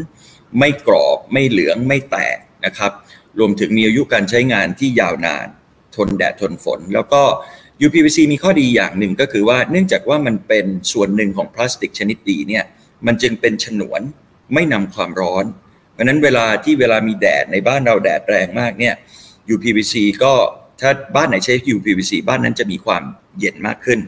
[0.58, 2.92] ไม่กรอบไม่เหลืองไม่แตกนะครับ
[3.38, 5.46] รวมถึงมีอายุการใช้งานที่ยาวนาน
[5.96, 7.22] ทนแดดทนฝน แล้วก็
[7.86, 12.64] UPVC มีข้อดีอย่างหนึ่งก็คือว่าเนื่องจากว่ามันเป็นส่วนหนึ่งของพลาสติกชนิดดีเนี่ย
[13.06, 14.00] มันจึงเป็นฉนวน
[14.54, 15.44] ไม่นำความร้อน
[15.96, 18.94] เพราะนั้นเวลาที่เวลามีแดดในบ้านเราแดดแรงมากเนี่ย
[19.54, 20.32] UPVC ก็
[20.80, 23.02] ถ้าบ้านไหนใช้ UPVC บ้านนั้นจะมีความ
[23.38, 24.00] เย็นมากขึ้น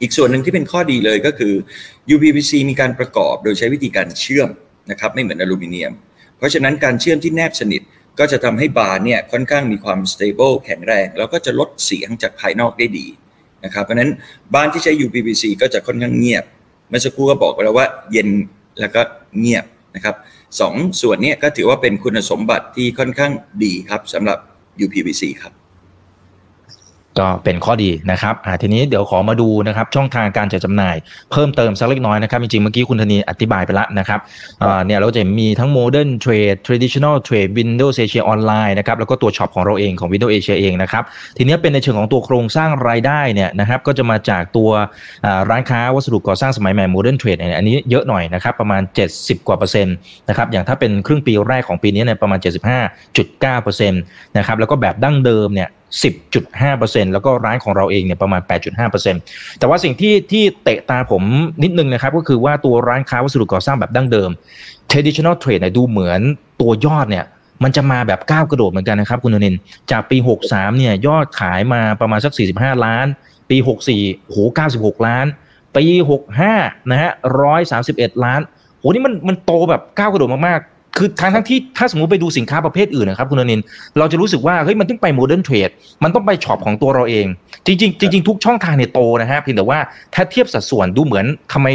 [0.00, 1.54] อีกส่วนหนึ่งที่เป็นข้อดีเลยก็คือ
[2.14, 4.48] UPVC มีการประกอบโดยใช้วิธีการเชื่อม
[4.90, 5.92] นะครับไม่เหมือนอลูมิเนียม
[6.38, 7.82] เพราะฉะนั้นการเชื่อมที่แนบสนิท
[8.18, 13.06] ก็จะทำให้บาร์เนี่ยค่อนข้างมีความ stable แข็งแรง แล้วก็จะลดเสียงจากภายนอกได้ดี
[13.64, 14.10] นะครับเพราะนั้น
[14.54, 16.44] บ้านที่ใช้ UPVC ก็จะค่อนข้างเงียบ
[16.88, 18.28] เมื่อสักครู่ก็บอกไปแล้วว่าเย็น
[18.80, 19.00] แล้วก็
[19.38, 19.64] เงียบ
[19.96, 20.14] นะครับ
[20.60, 23.32] สองส่วนนี้ก็ถือว่าเป็นคุณสมบัติที่ค่อนข้าง
[23.64, 24.38] ดีครับสำหรับ
[24.84, 25.52] UPVC ครับ
[27.18, 30.96] ก็เป็นข้อดีนะครับทีนี้เดี๋ยวขอมาดูนะครับช่องทางการจัดจำหน่าย
[31.32, 34.20] เพิ่มเติมสักเล็กน้อยนะครับจริงๆเมื่อกี้คุณธนีอธิบายไปแล้วนะครับ
[34.86, 41.04] เนี่ยเราจะมีทั้ง Modern Trade Traditional Trade Windows Asia Online นะครับแล้วก็ตัวช็อปของเราเองของ Windows Asia เองนะครับ
[41.36, 44.70] ทีนี้เป็นในเชิงของตัวโครงสร้างรายได้เนี่ยนะครับก็จะมาจากตัว
[45.50, 48.82] ร้านค้าวัสดุก่อสร้างสมัยใหม่ Modern Trade เนี่ยอันนี้เยอะหน่อยนะครับประมาณ
[49.14, 49.94] 70 กว่าเปอร์เซ็นต์
[50.28, 52.38] นะครับอย่างถ้าเป็นครึ่งปีแรกของปีนี้เนี่ยประมาณ
[52.86, 54.02] 75.9เปอร์เซ็นต์
[54.36, 55.70] นะครับแล้วก็แบบดั้งเดิมเนี่ย
[56.02, 58.40] 10.5%แล้วก็ร้านของเราเองเนี่ยประมาณ
[59.00, 61.22] 8.5%แต่ว่าสิ่งที่ที่เตะตาผม
[61.62, 64.30] นิดนึงนะครับ ก็คือว่าตัวร้านค้าวัสดุก่อสร้างแบบดั้งเดิม
[64.90, 66.20] traditional trade เนี่ยดูเหมือน
[66.60, 67.24] ตัวยอดเนี่ย
[67.64, 69.56] มันจะมาแบบก้าวกระโดดเหมือนกันนะครับคุณนนิน
[69.90, 70.16] จากปี
[70.48, 73.06] 63เนี่ยยอดขายมาประมาณสัก 45 ล้าน
[73.50, 73.56] ปี
[73.92, 74.36] 64โห
[74.72, 75.26] 96 ล้าน
[75.76, 75.84] ปี
[76.38, 77.12] 65นะฮะ
[77.66, 78.40] 131 ล้าน
[78.78, 80.60] โหนี่มันมันโตแบบก้าวกระโดดมาก
[80.96, 83.60] คือทั้งทั้งที่ถ้าสมมติไปดูสินค้าประเภทอื่นนะครับคุณนิน
[83.98, 85.70] เราจะรู้สึกว่าเฮ้ยมันต้องไป Modern Trade
[86.02, 87.26] มันต้องไปช็อปของตัวเราเอง
[87.66, 89.78] จริงจริงจริงทุกช่องทางเนี่ยโตนะฮะเพียงแต่ว่า
[90.14, 91.68] ถ้าเทียบสัดส่วนดูเหมือนทำไม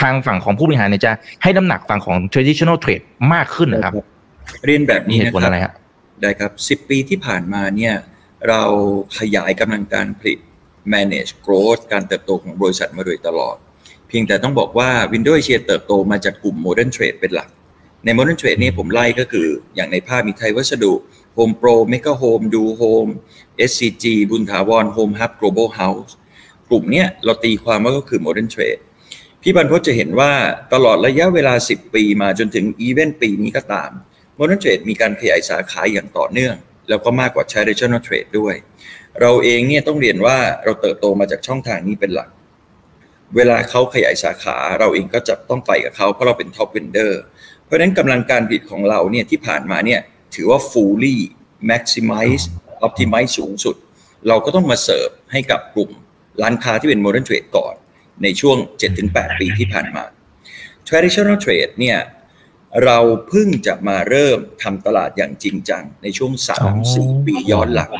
[0.00, 1.12] ทางฝั่งของผู้บริหารเนี่ยจะ
[1.42, 3.92] ให้น้ำหนักฝั่งของ traditional trade มากขึ้นนะครับ
[4.66, 5.72] เรียนแบบนี้นะครับอะไรครับ
[6.22, 7.94] ได้ครับสิบปีที่ผ่านมาเนี่ย
[8.48, 8.62] เรา
[9.18, 10.38] ขยายกำลังการผลิต
[10.94, 13.56] manage growth การเติบโตของบริษัทมาโดยตลอด
[14.08, 17.48] เพียงแต่ต้องบอกว่า Windows Asia เติบโตมาจากกลุ่ม modern trade เป็นหลัก
[18.04, 20.92] ใน Modern Trade นี่ผมไล่ก็คืออย่างในภาพมีไทยวัสดุ
[21.36, 23.12] Home Pro Mega Home Do Home
[23.70, 26.12] SCG บุญถาวร Home Hub Global House
[26.68, 28.80] กลุ่มเนี้ยเราตีความว่าก็คือ Modern Trade
[29.42, 30.32] พี่บรรพจน์จะเห็นว่า
[30.72, 33.90] ตลอดระยะเวลา 10 ปีมาจนถึงอีเวนต์ปีนี้ก็ตาม
[34.38, 36.54] Modern Trade มีการขยายสาขาอย่างต่อเนื่อง
[36.88, 38.54] แล้วก็มากกว่า Traditional Trade ด้วย
[39.20, 42.30] เราเองเนี่ยต้องเรียนว่าเราเติบโตมาจากช่องทางนี้เป็นหลัก
[43.36, 47.20] เวลาเขาขยายสาขาเราเองก็จะต้องไปกับเขาเพราะเราเป็น top vendor
[47.64, 50.00] เพราะฉะนั้นกำลังการผลิตของเราเนี่ยที่ผ่านมาเนี่ย
[50.34, 51.16] ถือว่า fully
[51.70, 52.44] maximize
[52.86, 53.76] optimize สูงสุด
[54.28, 55.90] เราก็ต้องมาเสิร์ฟให้กับกลุ่ม
[56.42, 57.74] ร้านค้าที่เป็น modern trade ก่อน
[58.22, 58.56] ในช่วง
[58.98, 60.04] 7-8 ปีที่ผ่านมา
[60.88, 61.98] traditional trade เนี่ย
[62.84, 62.98] เรา
[63.28, 66.32] เพิ่งจะมาเริ่มทำตลาดอย่างจริงจังในช่วง
[66.80, 67.92] 3-4 ปีย้อนหลัง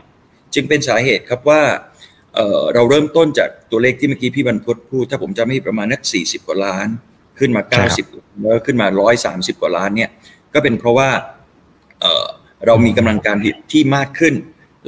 [0.54, 1.62] จึงเป็นสาเหตุครับว่า
[2.34, 6.88] เเราเริ่มต้นจากตัวเลขที่เมื่อกี้พี่บรรพตพูด ถ้าผมจะไม่ประมาณนัก 40 กว่าล้าน
[7.38, 7.62] ขึ้นมา
[8.06, 8.86] 90แล้วขึ้นมา
[9.24, 10.10] 130 กว่าล้านเนี่ย
[10.54, 11.08] ก็เป็นเพราะว่า
[12.00, 14.34] เเรามีกำลังการผลิตที่มากขึ้น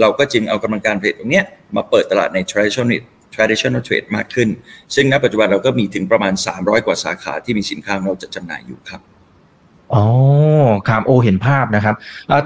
[0.00, 1.42] เราก็จึงเอากำลังการผลิตตรงนี้
[1.76, 3.00] มาเปิดตลาดใน traditional
[3.34, 4.48] traditional trade มากขึ้น
[4.94, 9.00] ซึ่งณปัจจุบันเราก็มีถึงประมาณ 300 กว่าสาขาที่มีสินค้าเราจะจำหน่ายอยู่ครับ
[9.94, 10.04] อ๋อ
[10.88, 11.94] ครับโอเห็นภาพนะครับ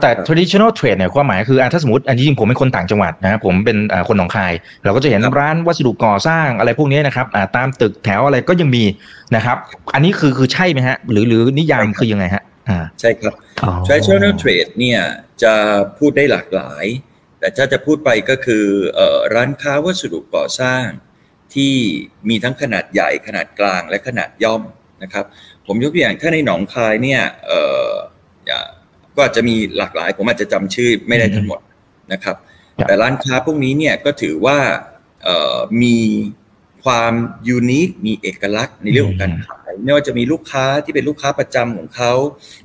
[0.01, 4.53] แต่ traditional trade เนี่ยความหมายคือถ้าสมมติอันนี้จริงผมเป็นคนต่างจังหวัดนะครับผมเป็นคนหนองคาย
[4.85, 7.27] เราก็จะเห็นร้านวัสดุก่อสร้างอะไรพวกนี้นะครับ
[7.57, 8.85] ตามตึกแถวอะไรก็ยังมี
[9.37, 9.57] นะครับ
[9.95, 12.45] อันนี้คือคือใช่ไหมฮะ หรือหรือนิยามคือยังไงฮะ
[13.01, 13.35] ใช่ครับ
[13.87, 15.01] traditional trade เนี่ย
[15.43, 15.55] จะ
[15.99, 16.87] พูดได้หลากหลาย
[17.39, 18.65] แต่ถ้าจะพูดไปก็คือ
[19.35, 20.85] ร้านค้าวัสดุก่อสร้าง
[21.55, 21.75] ที่
[22.29, 24.63] มีทั้งขนาดใหญ่ขนาดกลางและขนาดย่อม
[25.03, 25.25] นะครับ
[25.67, 27.91] ผมยกตัวอย่างถ้าในหนองคายเนี่ยเอ่อ
[29.15, 31.61] ก็อาจจะมีหลากหลาย ผมอาจจะจำชื่อไม่ได้ทั้งหมด
[32.13, 32.37] นะครับ
[32.87, 34.59] แต่ร้านค้าพวกนี้เนี่ยก็ถือว่า
[35.25, 35.99] เอ่อมี
[36.85, 37.15] ความ
[37.49, 42.13] unique มีเอกลักษณ์ในเรื่องของการขายไม่ว่าจะมีลูกค้าที่เป็นลูกค้าประจำของเขา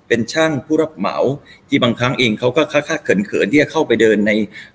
[0.07, 1.17] เป็นช่างผู้รับเหมา
[1.67, 4.31] ที่บางครั้งเองเขาก็ค่าค่าเขินๆที่จะเข้าไปเดินใน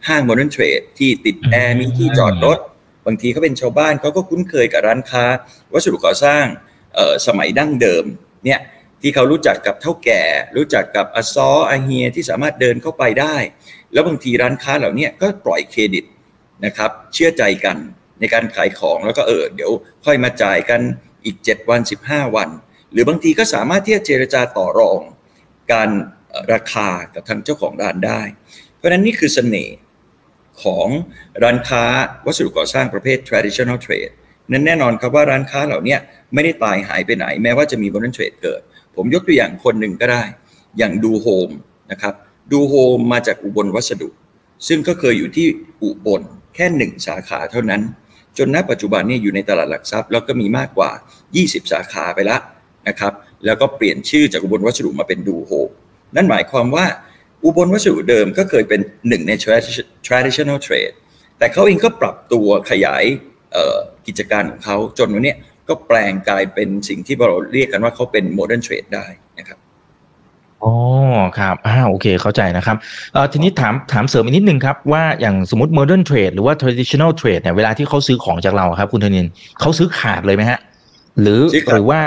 [0.07, 2.59] ห้าง Modern Trade ที่ติดแอร์มีที่จอดรถ
[3.07, 5.25] บางทีเขาเป็นชาวบ้านเขาก็คุ้นเคยกับร้านค้า
[5.73, 6.45] วัสดุก่อสร้าง
[7.27, 8.05] สมัยดั้งเดิม
[8.45, 8.61] เนี่ย
[9.03, 10.23] ที่เขารู้จักกับเถ้าแก่
[10.57, 13.37] รู้จักกับอซออาเฮียที่สามารถเดินเข้าไปได้
[13.93, 16.05] แล้วบางทีร้านค้าเหล่านี้ก็ปล่อยเครดิต
[16.65, 17.77] นะครับเชื่อใจกัน
[18.21, 19.71] ในการขายของแล้วก็เออเดี๋ยว
[20.05, 20.81] ค่อยมาจ่ายกัน
[21.25, 22.49] อีก 7 วัน 15 วัน
[22.93, 25.01] หรือบางทีก็สามารถที่จะเจรจาต่อรอง
[25.73, 25.91] การ
[26.53, 28.23] ราคากับทางเจ้าของร้านได้
[28.77, 29.77] เพราะฉะนั้นนี่คือเสน่ห์
[30.63, 30.89] ของ
[31.43, 31.85] ร้านค้า
[32.27, 34.13] วัสดุก่อสร้างประเภท traditional trade
[34.53, 35.97] นั้นแน่นอนครับว่าร้านค้าเหล่านี้
[36.35, 38.61] ไม่ได้ตายหายไปไหน แม้ว่าจะมี modern trade เกิด
[38.97, 40.23] ผมยกตัวอย่างคนหนึ่งก็ได้
[40.79, 41.51] อย่างดูโฮม
[41.91, 42.15] นะครับ
[42.53, 44.09] ดูโฮมมาจากอุบลวัสดุ
[44.69, 45.47] ซึ่งก็เคยอยู่ที่
[45.83, 46.23] อุบล
[46.55, 47.83] แค่หนึ่งสาขาเท่านั้น
[48.39, 50.91] จนณปัจจุบันนี้อยู่ในตลาดหลักทรัพย์แล้วก็มีมากกว่า
[51.31, 52.41] 20 สาขาไปแล้ว
[52.89, 53.13] นะครับ
[53.45, 55.69] แล้วก็เปลี่ยนชื่อจากอุบลวัสดุมาเป็นดูโฮม
[56.17, 56.87] นั่นหมายความว่า
[57.45, 59.33] อุบลวัสดุเดิมก็เคยเป็นหนึ่งใน
[60.07, 60.95] traditional trade
[61.39, 63.05] แต่เขาเองก็ปรับตัวขยาย
[64.07, 65.35] กิจการของเขาจนวันนี้
[65.69, 69.07] ก็แปลงกลายเป็นสิ่งที่เราเรียกกันว่าเขาเป็น modern trade ได้
[69.39, 69.59] นะครับ
[70.65, 70.75] อ๋อ
[71.39, 72.77] ครับอ่าโอเคเข้าใจนะครับ
[73.13, 79.27] เอ่อทีนี้ถามถามเสริมอีกนิดนึงครับ ว่าอย่างสมมติ modern trade หรือว่า traditional trade เนี่ยเวลาที่เขาซื้อของจากเราครับ คุณธนิน
[79.61, 80.59] เขาซื้อขาดเลยไหมฮะ
[81.21, 82.01] หรือหรือว่า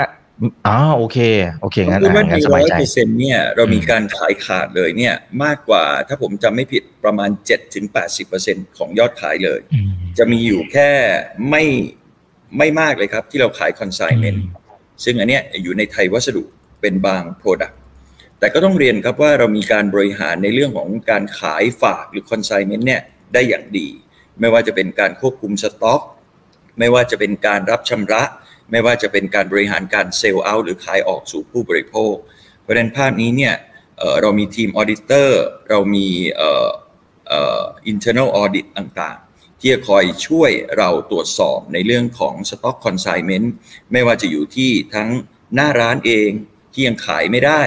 [0.66, 1.18] อ๋อโอเค
[1.60, 7.86] โอเคงั้นงั้นสบายใจเปอร์เซ็นต์เนี่ยเรามีการขายขาดเลยเนี่ย มากกว่าถ้าผมจำไม่ผิดประมาณ7ถึง
[8.32, 9.60] 80%ของยอดขายเลย
[10.18, 10.90] จะมีอยู่แค่
[11.50, 11.64] ไม่
[12.58, 14.44] ไม่มากเลยครับ ที่เราขาย consignment
[15.04, 16.42] ซึ่งอันเนี้ยอยู่ในไทยวัสดุ
[16.80, 17.78] เป็นบาง product
[18.38, 23.02] แต่ก็ต้องเรียนครับว่าเรามีการบริหารในเรื่องของการขายฝากหรือ consignment เนี่ย
[23.34, 23.88] ได้อย่างดี
[24.40, 26.00] ไม่ว่าจะเป็นการควบคุมสต็อก
[26.78, 28.22] ไม่ว่าจะเป็นการรับชำระ
[28.70, 32.14] ไม่ว่าจะเป็นการบริหารการ sell out หรือขายออกสู่ผู้บริโภค
[32.60, 33.54] เพราะฉะนั้นภาพนี้เนี่ย
[34.20, 36.68] เรามีทีมออดิเตอร์เรามีเอ่อ
[37.28, 43.46] เอ่อ internal audit ต่างๆ ที่จะคอยช่วยเราตรวจสอบในเรื่องของ stock consignment
[43.92, 45.08] ไม่ว่าจะอยู่ที่ทั้ง
[45.54, 46.30] หน้าร้านเอง
[46.72, 47.62] ที่ยังขายไม่ได้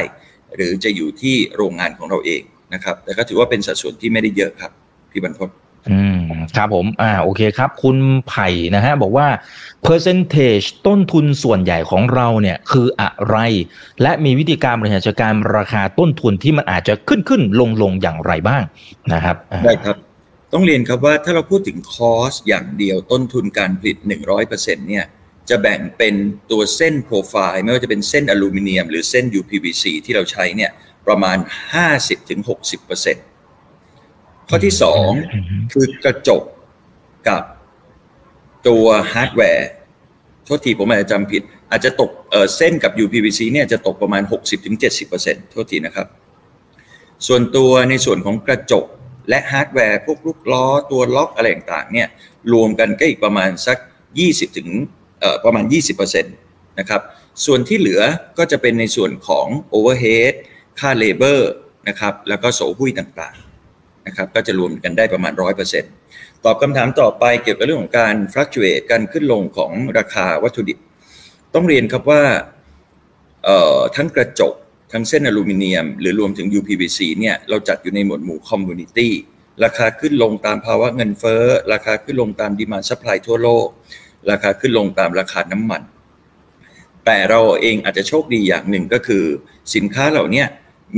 [0.55, 2.41] หรือจะอยู่ที่โรงงานของเราเอง
[2.73, 4.71] นะครับ แต่ก็ถือว่าเป็นสัดส่วนที่ไม่ได้เยอะครับ
[5.11, 5.49] พี่บรรพต
[5.91, 6.19] อืม
[6.57, 7.97] ครับผมอ่าโอเคครับ คุณ
[8.27, 9.27] ไผ่นะฮะบอกว่า
[9.85, 13.37] percentage ต้นทุนส่วนใหญ่ของเราเนี่ยคืออะไร
[14.01, 18.63] และมีวิธีการบริหารจัดการราคาต้นทุนที่มันอาจจะขึ้นขึ้นลงลงอย่างไรบ้าง
[19.13, 19.95] นะครับได้ครับ
[20.53, 23.97] ต้องเรียนครับว่าถ้าเราพูดถึงคอสอย่างเดียวต้นทุนการผลิต
[24.43, 25.05] 100%เนี่ย
[25.49, 26.15] จะแบ่งเป็น
[26.51, 30.71] ตัวเส้นโปรไฟล์ไม่ว่าจะเป็นเส้นอลูมิเนียม หรือเส้น UPVC ที่เราใช้เนี่ย
[31.07, 31.37] ประมาณ
[31.73, 33.36] 50-60%
[34.49, 34.75] ข้อที่
[35.23, 36.43] 2คือกระจก
[37.29, 37.43] กับ
[38.67, 39.69] ตัวฮาร์ดแวร์
[40.45, 44.23] โทษทีผมอาจจะจำผิด อาจจะตกเส้นกับ UPVC เนี่ยจะตกประมาณ
[44.87, 46.07] 60-70%โทษทีนะครับ
[47.27, 48.85] ส่วนตัวในส่วนของกระจก
[49.29, 52.07] และฮาร์ดแวร์ พวกลูกล้อตัวล็อกอะไรต่างๆเนี่ย
[52.53, 53.77] รวมกันก็อีกประมาณสัก
[54.17, 54.69] 20 ถึง
[55.45, 55.63] ประมาณ
[56.07, 57.01] 20%นะครับ
[57.45, 58.01] ส่วนที่เหลือ
[58.37, 60.33] ก็จะเป็นในส่วนของ overhead
[60.79, 61.39] ค่า labor
[61.87, 63.46] นะครับ แล้วก็โสหุ้ยต่างๆ
[64.07, 65.33] นะครับก็จะรวมกันได้ประมาณ
[65.87, 70.77] 100%ตอบคำถามต่อไปเกี่ยวกับเรื่องของการ fluctuate การขึ้นลงของราคาวัตถุดิบ
[71.53, 72.23] ต้องเรียนครับว่า
[73.95, 74.53] ทั้งกระจก
[74.91, 79.09] ทั้งเส้นอลูมิเนียม หรือรวมถึง UPVC เนี่ยเราจัดอยู่ในหมวดหมู่ commodity
[79.63, 81.43] ราคาขึ้นลงตามภาวะเงินเฟ้อ
[81.73, 83.67] ราคาขึ้นลงตาม demand supply ทั่วโลก
[84.31, 85.81] ราคาขึ้นลงตามราคาน้ำมัน
[87.05, 89.23] แต่เราเองอาจจะโชคดีอย่างหนึ่งก็คือ
[89.75, 90.43] สินค้าเหล่านี้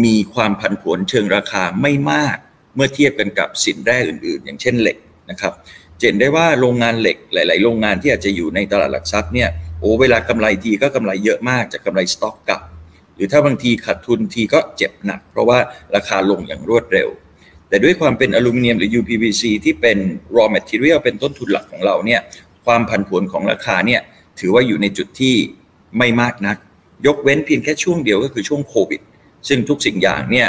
[0.06, 2.38] มีความผันผวนเชิงราคาไม่มาก
[2.80, 4.98] มื่อเทียบกันกับสินแร่อื่นๆ อย่างเช่นเหล็ก
[5.30, 5.54] นะครับ
[6.00, 12.62] เห็นได้ว่าโรงงานเหล็กหลาย ๆ โรงงานที่อาจจะอยู่ในตลาดหลักทรัพย์เนี่ยโอ้เวลากำไรทีก็กำไรเยอะมากจากกาไรสต็อกกับ
[13.16, 15.60] หรือถ้าบางทีขาดทุนทีก็เจ็บหนัก เพราะว่า
[15.96, 17.10] ราคาลงอย่างรวดเร็ว
[17.70, 19.98] แต่ด้วยความเป็นอลูมิเนียมหรือ UPVC ที่เป็น
[20.36, 22.22] raw material เป็นต้นทุนหลักของเราเนี่ย
[22.66, 24.02] ความผันผวนของราคาเนี่ย
[24.40, 25.36] ถือว่าอยู่ในจุดที่
[25.98, 26.58] ไม่มากนัก
[27.06, 29.02] ยกเว้นเพียงแค่ช่วงเดียวก็คือช่วงโควิด
[29.48, 30.48] ซึ่งทุกสิ่งอย่างเนี่ย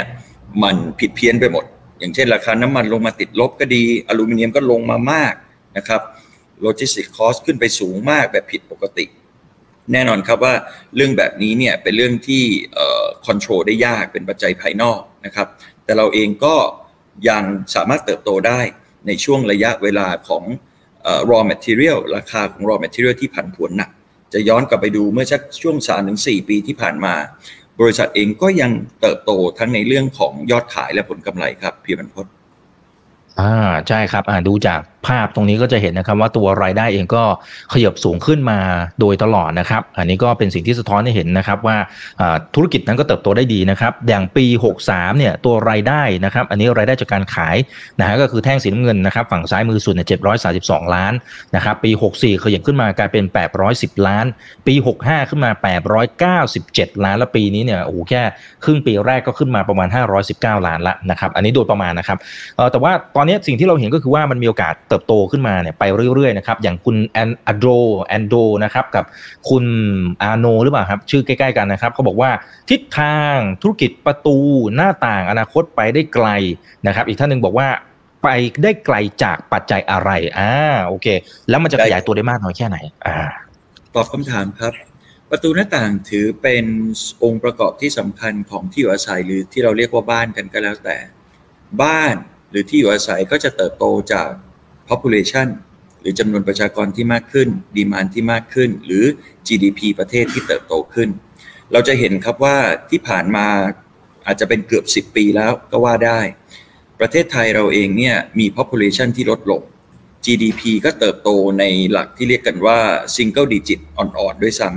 [0.63, 1.65] มันผิดเพี้ยนไปหมด
[2.01, 5.33] อย่างเช่นราคาน้ำมันลงมาติดลบก็ดี อลูมิเนียมก็ลงมามาก
[5.77, 6.01] นะครับ
[6.61, 9.05] logistic cost ขึ้นไปสูงมากแบบผิดปกติ
[9.93, 10.55] แน่นอนครับว่า
[10.95, 12.43] เรื่องแบบนี้เนี่ยเป็นเรื่องที่
[13.25, 15.47] control ได้ยากเป็นปัจจัยภายนอกนะครับ
[15.83, 16.55] แต่เราเองก็
[17.29, 17.43] ยัง
[17.75, 18.61] สามารถเติบโตได้
[19.07, 20.43] ในช่วงระยะเวลาของ
[21.29, 23.89] raw material ราคาของ raw material ที่ผันผวนหนัก
[24.33, 25.77] จะย้อนกลับไปดูเมื่อชักช่วง
[26.13, 27.15] 3-4 ปีที่ผ่านมา
[27.79, 32.25] บริษัทเองก็ยังเติบโตทั้งในเรื่องของยอดขายและผลกำไรครับพี่บรรพต
[33.39, 33.53] อ่า
[33.87, 37.23] ใช่ครับอ่าดูจาก ภาพตรงนี้ก็จะเห็นนะครับว่าตัวรายได้เองก็
[37.73, 38.59] ขยับสูงขึ้นมา
[38.99, 41.77] โดยตลอดนะครับ อันนี้ก็เป็นสิ่งที่สะท้อนให้เห็นนะครับว่า
[42.55, 44.45] ธุรกิจนั้นก็เติบโตได้ดีนะครับอย่างปี
[44.83, 47.55] 63เนี่ยตัวรายได้นะครับ อันนี้รายได้จากการขาย
[47.99, 50.07] นะฮะก็คือแท่งสีน้ำเงินนะครับ ฝั่งซ้ายมือสุดเนี่ย
[50.51, 51.13] 732 ล้าน
[51.55, 53.25] นะครับ ปี 64 ขยับขึ้นมากลายเป็น
[53.65, 54.25] 810 ล้าน
[54.67, 55.51] ปี 65 ขึ้นมา
[56.31, 58.21] 897 ล้าน แล้วปีนี้เนี่ยโอ้โหแค่
[58.63, 59.87] ครึ่งปีแรกก็ขึ้นมาประมาณ
[60.27, 62.17] 519 ล้านละนะครับ อันนี้โดยประมาณนะครับ
[62.71, 65.83] แต่ว่าตอนนี้สิ่งที่เราเห็นก็คือว่ามันมีโอกาสเติบโตขึ้นมาเนี่ยไป
[66.15, 67.65] เรื่อยๆนะครับอย่างคุณแอนอโด
[68.03, 69.05] แอนโดนะครับกับ
[69.49, 69.65] คุณ
[70.21, 72.31] อาโนหรือเปล่าครับชื่อใกล้ๆกันนะครับเขาบอกว่า
[72.69, 74.37] ทิศทางธุรกิจประตู
[74.75, 76.27] หน้าต่างอนาคตไปได้ไกล
[76.87, 77.67] นะครับ อีกท่านหนึ่งบอกว่า
[78.23, 78.27] ไป
[78.63, 80.51] ได้ไกลจากปัจจัยอะไรอ่า
[80.87, 81.07] โอเค
[81.49, 83.17] แล้วมันจะขยายตัวได้มากน้อยแค่ไหนอ่า
[83.95, 84.73] ตอบคำถามครับ
[85.29, 86.65] ประตูหน้าต่างถือเป็น
[87.23, 90.97] องค์ประกอบที่สำคัญของที่อยู่อาศัยหรือที่เราเรียกว่าบ้านกันก็แล้วแต่
[91.83, 92.15] บ้าน
[92.49, 94.29] หรือที่อยู่อาศัยก็จะเติบโตจาก
[94.91, 95.47] population
[96.01, 99.05] หรือจำนวนประชากรที่มากขึ้นดีมานที่มากขึ้น หรือ
[99.47, 101.09] GDP ประเทศที่เติบโตขึ้น
[101.71, 102.57] เราจะเห็นครับว่า
[102.89, 103.47] ที่ผ่านมา
[104.25, 106.19] อาจจะเป็นเกือบ 10 ปีแล้วก็ว่าได้
[106.99, 109.61] ประเทศไทยเราเองเนี่ยมี population ที่ลดลง
[110.25, 112.79] GDP ก็เติบโตในหลักที่เรียกกันว่า
[113.15, 114.69] single digit อ่อนๆด้วยซ้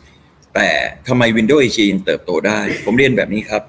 [0.00, 0.68] ำแต่
[1.06, 3.62] ทำไม Windows Asia ยังเติบโตได้ ผมเรียนแบบนี้ครับ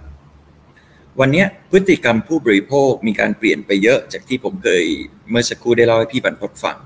[1.19, 4.83] วันนี้พฤติกรรมผู้บริโภคมีการเปลี่ยนไปเยอะจากที่ผมเคย
[5.31, 6.77] เมื่อสักครู่ได้เล่าให้พี่บรรพตฟัง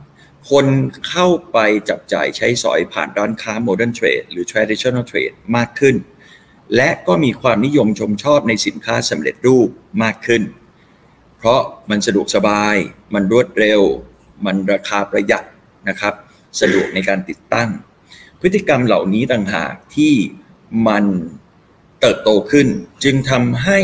[0.50, 0.66] คน
[1.08, 1.58] เข้าไป
[1.90, 5.96] จับจ่ายใช้สอยผ่านร้านค้า modern trade หรือ traditional trade มากขึ้น
[6.76, 9.70] และก็มีความนิยมชมชอบในสินค้าสำเร็จรูป
[10.04, 10.44] มากขึ้น
[11.38, 12.76] เพราะมันสะดวกสบาย
[13.14, 13.82] มันรวดเร็ว
[14.46, 15.46] มันราคาประหยัด
[15.90, 16.14] นะครับ
[16.62, 17.70] สะดวกในการติดตั้ง
[18.42, 20.14] พฤติกรรมเหล่านี้ต่างหากที่
[20.88, 21.06] มัน
[22.00, 22.68] เติบโตขึ้น
[23.04, 23.80] จึงทำให้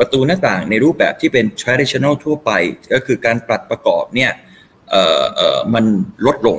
[0.00, 2.50] ประตูหน้าต่างในรูปแบบที่เป็น traditional ทั่วไป
[2.92, 4.30] ก็คือการปรับประกอบเนี่ย
[5.74, 5.84] มัน
[6.26, 6.58] ลดลง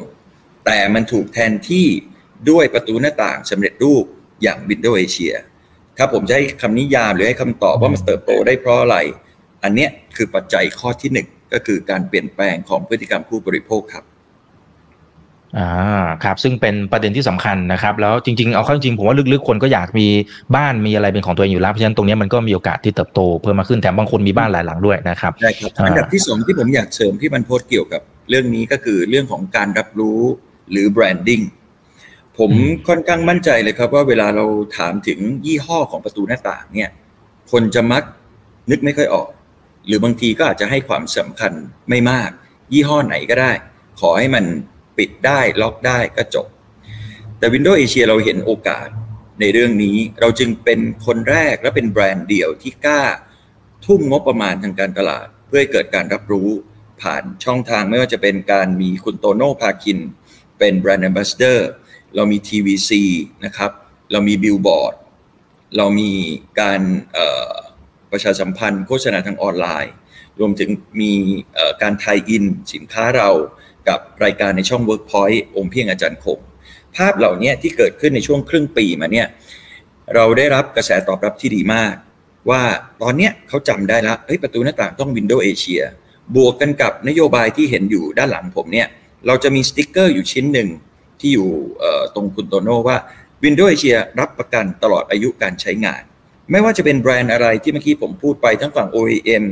[0.66, 1.88] แต่มันถูกแทนที่
[2.50, 4.06] ด้วยประตูหน้าต่างสำเร็จรูป
[4.44, 5.34] อย่าง Windows Asia
[5.98, 8.98] ถ้าผมจะให้คำนิยามหรือให้คำตอบว่ามันเติบโตได้เพราะอะไร
[9.64, 14.04] อันเนี้ยคือปัจจัยข้อที่หนึ่งก็คือการเปลี่ยนแปลงของพฤติกรรมผู้บริโภคครับ
[15.60, 15.70] อ่า
[16.24, 20.08] ครับซึ่งเป็นประเด็นที่สำคัญนะครับ แล้วจริงๆเอาเข้าจริงๆผมว่าลึกๆคนก็อยากมี
[20.56, 30.22] บ้านมีอะไรเป็นของตัวเองอยู่แล้วเพราะฉะนั้นตรงนี้มันก็มีโอกาสที่เติบโตเพิ่มมากขึ้นแถมบางคนมีบ้านหลายหลังด้วยนะครับใช่ครับอ่าอันดับที่สองที่ผมอยากเสริมที่มันโพสต์เกี่ยวกับเรื่องนี้ก็คือเรื่องของการรับรู้
[30.72, 31.42] หรือแบรนดิ้ง
[32.38, 32.52] ผม
[32.88, 34.46] ค่อนข้างมั่นใจเลยครับว่าเวลาเรา
[34.78, 36.90] ถามถึงยี่ห้อของประตูหน้าต่างเนี่ย
[37.52, 38.04] คนจะมัก
[38.72, 39.30] นึกไม่ค่อยออก
[39.88, 41.54] หรือบางทีก็อาจจะให้ความสำคัญ
[41.90, 42.30] ไม่มาก
[42.74, 43.52] ยี่ห้อไหนก็ได้
[44.00, 44.46] ขอให้มัน
[44.98, 46.48] ปิดได้ล็อกได้ก็จบ
[47.38, 48.88] แต่ Windows Asia เราเห็นโอกาส
[49.40, 53.04] ในเรื่องนี้เราจึงเป็นคนแรกและเป็นแบรนด์เดี่ยวที่กล้า
[53.86, 56.50] ทุ่มงบประมาณทางการตลาด เพื่อให้เกิดการรับรู้
[57.02, 60.00] ผ่านช่องทางไม่ว่าจะเป็นการมีคุณโตโน่พาคิน
[60.60, 61.60] เป็นแบรนด์ a m b a s s a d o r
[62.16, 62.92] เรามี TVC
[63.46, 63.72] นะครับ
[64.12, 64.94] เรามีบิลบอร์ด
[65.78, 66.12] เรามี
[66.62, 66.82] การ
[68.12, 69.94] ประชาสัมพันธ์โฆษณาทางออนไลน์
[70.40, 70.70] รวมถึง
[71.02, 71.14] มี
[71.82, 73.30] การไทยอินสินค้าเรา
[73.88, 76.40] กับรายการในช่อง Workpoint องค์เพียงอาจารย์คง
[76.96, 79.28] ภาพเหล่านี้ที่เกิดขึ้นในช่วงครึ่งปีมาเนี่ย
[80.16, 81.94] เราได้รับกระแสตอบรับที่ดีมาก
[82.50, 82.62] ว่า
[83.02, 85.82] ตอนเนี้ยเขาจำได้แล้วเฮ้ยประตูหน้าต่างต้อง Windows Asia
[86.36, 88.88] บวกกันกับนโยบายที่เห็นอยู่ด้านหลังผมเนี่ย
[89.28, 90.70] เราจะมีสติ๊กเกอร์อยู่ชิ้นหนึ่ง
[91.20, 91.50] ที่อยู่
[92.16, 92.98] ตรงคุณโตโน่ว่า
[93.44, 96.02] Windows Asia รับประกันตลอดอายุการใช้งาน
[96.52, 99.44] ไม่ว่าจะเป็นแบรนด์อะไรที่เมื่อกี้ผมพูดไปทั้งฝั่ง OEM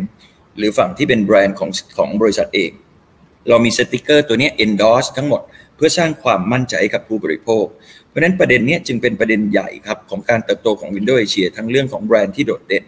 [0.57, 2.71] หรือฝั่งที่เป็นแบรนด์ของของบริษัทเอง
[3.49, 5.41] เรามีสติกเกอร์ตัวเนี้ย endorse ทั้งหมด
[5.75, 7.65] เพื่อสร้างความมั่นใจให้กับผู้บริโภค
[8.07, 12.85] เพราะฉะนั้นประเด็นเนี้ยจึงเป็นประเด็นใหญ่ครับของการเติบโตของ Windows Asia ทั้งเรื่องของแบรนด์ที่โดดเด่น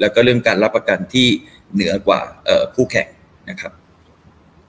[0.00, 1.26] แล้วก็เรื่องการรับประกันที่
[1.74, 3.08] เหนือกว่าเอ่อคู่แข่ง
[3.50, 3.72] นะครับ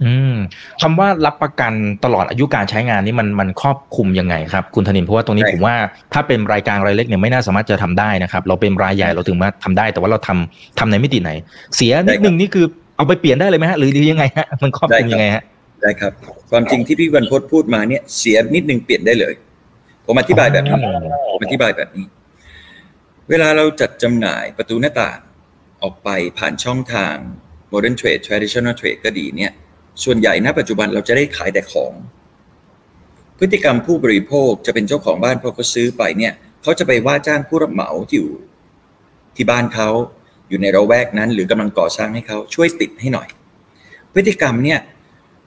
[0.04, 0.36] อืม
[0.82, 1.74] คำว่ารับประกัน
[2.06, 5.76] ตลอดอายุการใช้งานนี่มันมันครอบคลุมยังไงครับ คุณธนินเพราะว่าตรงนี้ใช่ผมว่า
[6.14, 11.32] ถ้าเป็นรายการรายเล็กเนี่ยไม่น่าสามารถจะทำได้นะครับ เราเป็นรายใหญ่เราถึงมาทำได้ แต่ว่าเราทำทำในมิติไหน
[11.76, 15.44] เสียนิดนึงนี่คือ เอาไปเปลี่ยนได้เลยไหมฮะหรือหรือยังไงฮะมันครอบคลุมยังไงฮะ
[15.82, 16.14] ได้ครับ
[16.52, 19.34] ความจริงที่พี่วันพจน์พูดมาเนี่ยเสียนิดนึงเปลี่ยนได้เลย
[20.06, 20.92] ผมอธิบายแบบนี้อ๋อ
[21.32, 22.06] ผมอธิบายแบบนี้
[23.30, 25.20] เวลาเราจัดจำหน่ายประตูหน้าต่าง
[25.84, 27.16] ออกไปผ่านช่องทาง
[27.72, 29.52] modern trade traditional trade ก็ดีเนี่ย
[30.04, 31.94] ส่วนใหญ่ณปัจจุบันเราจะได้ขายแต่ของ
[33.40, 38.32] พฤติกรรมผู้บริโภคจะเป็นเจ้าของบ้านพอเขาซื้อไปเนี่ยเขาจะไปว่าจ้างผู้รับเหมาที่อยู่
[39.36, 39.90] ที่บ้านเขา
[40.50, 43.28] อยู่ในระแวกนั้น หรือกำลังก่อสร้างให้เขาช่วยติดให้หน่อย
[44.14, 44.80] พฤติกรรมเนี่ย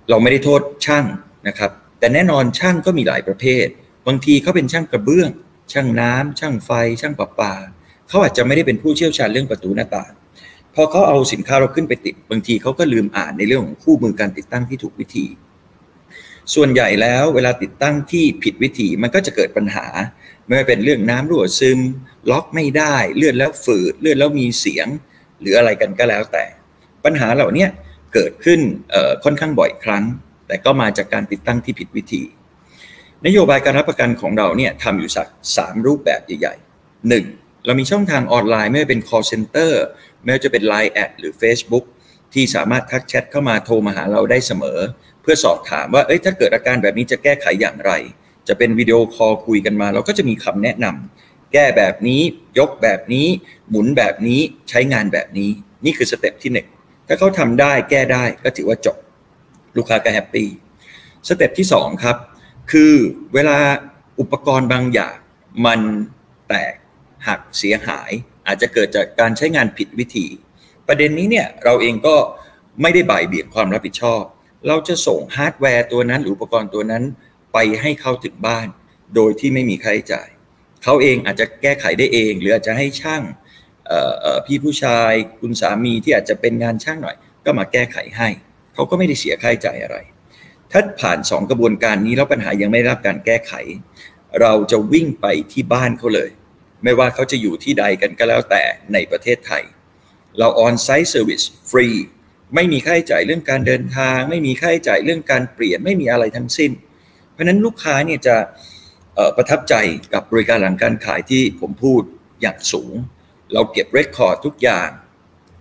[0.08, 1.04] เราไม่ได้โทษช่าง
[1.48, 3.66] นะครับ แต่แน่นอนช่างก็มีหลายประเภท
[4.06, 5.30] บางทีเขาเป็นช่างกระเบื้อง
[5.72, 7.54] ช่างน้ำช่างไฟ ช่างประปา
[8.08, 10.12] เขาอาจจะไม่ได้เป็นผู้เชี่ยวชาญเรื่องประตูหน้าต่าง
[10.74, 15.26] พอเขาเอาสินค้าเราขึ้นไปติด บางทีเขาก็ลืมอ่านในเรื่องของคู่มือการติดตั้งที่ถูกวิธี
[16.54, 19.86] ส่วนใหญ่แล้วเวลาติดตั้งที่ผิดวิธีมันก็จะเกิดปัญหา
[20.46, 21.78] ไม่ว่าเป็นเรื่องน้ำรั่วซึม
[22.30, 24.88] ล็อกไม่ได้เลื่อนแล้วฝืดเลื่อนแล้วมีเสียง
[25.40, 26.44] หรืออะไรกันก็แล้วแต่
[27.04, 27.66] ปัญหาเหล่านี้
[28.14, 28.60] เกิดขึ้น
[29.24, 30.04] ค่อนข้างบ่อยครั้ง
[30.46, 32.22] แต่ก็มาจากการติดตั้งที่ผิดวิธี
[33.26, 37.24] นโยบายการรับประกันของเราเนี่ยทำอยู่สักสามรูปแบบใหญ่ๆหนึ่ง
[37.66, 39.72] เรามีช่องทางออนไลน์ไม่ว่าเป็น call center
[40.22, 41.84] ไม่ว่าจะเป็น Line แอดหรือ Facebook
[42.34, 44.78] ที่สามารถทักแชทเข้ามาโทรมาหาเราได้เสมอ
[45.22, 47.92] เพื่อสอบถามว่าเอ้ยถ้าเกิดอาการแบบนี้จะแก้ไขอย่างไร
[48.48, 52.20] จะเป็นวิดีโอคอลคุยกันมา เราก็จะมีคำแนะนำ แก้แบบนี้
[52.58, 53.26] ยกแบบนี้
[53.70, 55.50] หมุนแบบนี้ใช้งานแบบนี้
[55.84, 56.68] นี่คือ step ที่หนึ่ง
[57.06, 58.96] ถ้าเขาทำได้แก้ได้ก็ถือว่าจบ
[59.76, 62.16] ลูกค้าก็ happy step ที่สองครับ
[62.72, 62.92] คือ
[63.34, 63.58] เวลา
[64.20, 65.16] อุปกรณ์บางอย่าง
[65.66, 65.80] มัน
[66.48, 66.74] แตก
[67.26, 68.10] หักเสียหาย
[68.46, 70.26] อาจจะเกิดจากการใช้งานผิดวิธี
[70.86, 72.16] ประเด็นนี้เนี่ยเราเองก็
[72.82, 74.22] ไม่ได้บ่ายเบี่ยงความรับผิดชอบ
[74.66, 77.04] เราจะส่งฮาร์ดแวร์ตัวนั้นหรืออุปกรณ์ตัวนั้น
[77.52, 78.66] ไปให้เขาถึงบ้าน
[79.14, 80.28] โดยที่ไม่มีค่าใช้จ่าย
[80.82, 83.22] เขาเองอาจจะแก้ไขได้เอง หรืออาจจะให้ช่าง
[84.46, 88.28] พี่ผู้ชายคุณสามีที่อาจจะเป็นงานช่างหน่อย ก็มาแก้ไขให้
[88.74, 89.96] เขาก็ไม่ได้เสียค่าใช้จ่ายอะไร
[90.72, 93.52] ถ้าผ่านสองกระบวนการนี้แล้วปัญหายังไม่ได้รับการแก้ไข
[94.40, 96.30] เราจะวิ่งไปที่บ้านเขาเลย
[96.84, 98.62] ไม่ว่าเขาจะอยู่ที่ใดกันก็แล้วแต่
[98.92, 99.62] ในประเทศไทย
[100.38, 101.88] เรา on-site service ฟรี
[102.54, 106.72] ไม่มีค่าใช้จ่ายเรื่องการเดินทาง ไม่มีค่าใช้จ่ายเรื่องการเปลี่ยนไม่มีอะไรทั้งสิ้น
[107.32, 108.36] เพราะนั้นลูกค้าเนี่ยจะ
[109.36, 109.74] ประทับใจ
[110.12, 112.02] กับบริการหลังการขายที่ผมพูด
[112.40, 112.94] อย่างสูง
[113.52, 114.88] เราเก็บ record ทุกอย่าง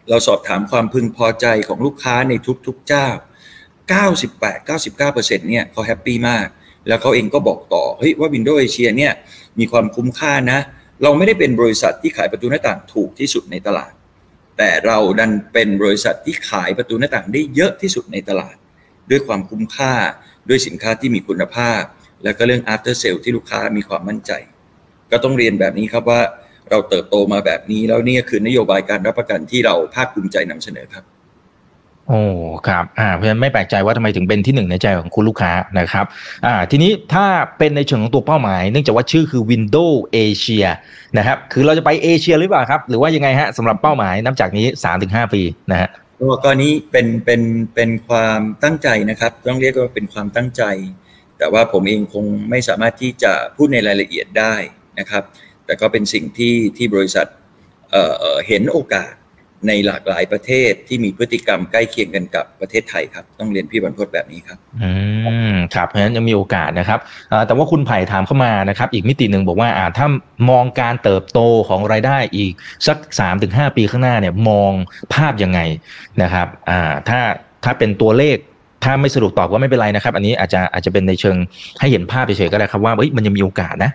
[0.10, 2.34] เราสอบถามความพึงพอใจของลูกค้าใน
[2.68, 3.08] ทุกๆเจ้า
[3.90, 6.48] 98-99%เนี่ยเขา happy มาก
[6.88, 9.14] แล้วเขาเองก็บอกต่อเฮ้ยว่า Windows Asia เนี่ย
[9.60, 10.60] มีความคุ้มค่านะ
[11.04, 13.92] เราไม่ได้เป็นบริษัทที่ขายประตูหน้าต่างถูกที่สุดในตลาด
[14.58, 18.56] แต่เราดันเป็นบริษัทที่ขายประตูหน้าต่างได้เยอะที่สุดในตลาด
[19.10, 19.94] ด้วยความคุ้มค่า
[20.50, 21.82] ด้วยสินค้าที่มีคุณภาพ
[22.24, 24.32] แล้วก็เรื่อง after sale ที่ลูกค้ามีความมั่นใจ
[25.12, 26.22] ก็ต้องเรียนแบบนี้ครับว่า
[26.70, 31.06] เราเติบโตมาแบบนี้แล้วนี่คือนโยบายการรับประกันที่เราภาคภูมิใจนำเสนอครับ
[32.08, 32.22] โอ้
[32.68, 36.06] ครับอ่าเพราะฉะนั้นไม่แปลกใจว่าทำไมถึงเป็นที่หนึ่งในใจของคุณลูกค้านะครับ
[36.46, 37.26] อ่าทีนี้ถ้า
[37.58, 40.66] เป็นในเชิงของตัวเป้าหมาย เนื่องจากว่าชื่อคือ Windows Asia
[41.18, 44.66] นะครับคือเราจะไปเอเชียหรือเปล่าครับ หรือว่ายังไงฮะสำหรับเป้าหมายนับจากนี้
[45.00, 45.42] 3-5ปี
[45.72, 45.90] นะฮะ
[46.44, 47.42] ก็นี้เป็นเป็น
[47.76, 50.64] เป็นความตั้งใจนะครับ ต้องเรียกว่าเป็นความตั้งใจ
[51.40, 54.56] แต่ว่าผมเองคงไม่สามารถที่จะพูดในรายละเอียดได้
[55.00, 55.24] นะครับ
[55.66, 57.28] แต่ก็เป็นสิ่งที่ที่บริษัท
[57.92, 59.14] เเห็นโอกาส
[59.68, 64.92] ในหลากหลายประเทศที่มีพฤติกรรมใกล้เคียงกันกับประเทศไทยครับ ต้องเรียนพี่บรรพตแบบนี้ครับอื
[65.52, 67.00] มครับเพราะฉะนั้นยังมีโอกาสนะครับ
[67.48, 70.08] แต่ว่าคุณไผ่ถามเข้ามานะครับ อีกมิติหนึ่งบอกว่าถ้า
[70.50, 72.54] มองการเติบโตของรายได้อีก
[72.88, 74.72] สักสามถึงห้าปีข้างหน้าเนี่ยมอง
[75.14, 75.60] ภาพยังไง
[76.22, 77.20] นะครับอ่าถ้า
[77.64, 78.38] ถ้าเป็นตัวเลข
[78.84, 81.38] ถ้าไม่สะดวกตอบก็ไม่เป็นไรนะครับ อันนี้อาจจะอาจจะเป็นในเชิง
[81.80, 83.92] ให้เห็นภาพเฉยๆก็ได้ครับว่าเฮ้ยมันยังมีโอกาสนะ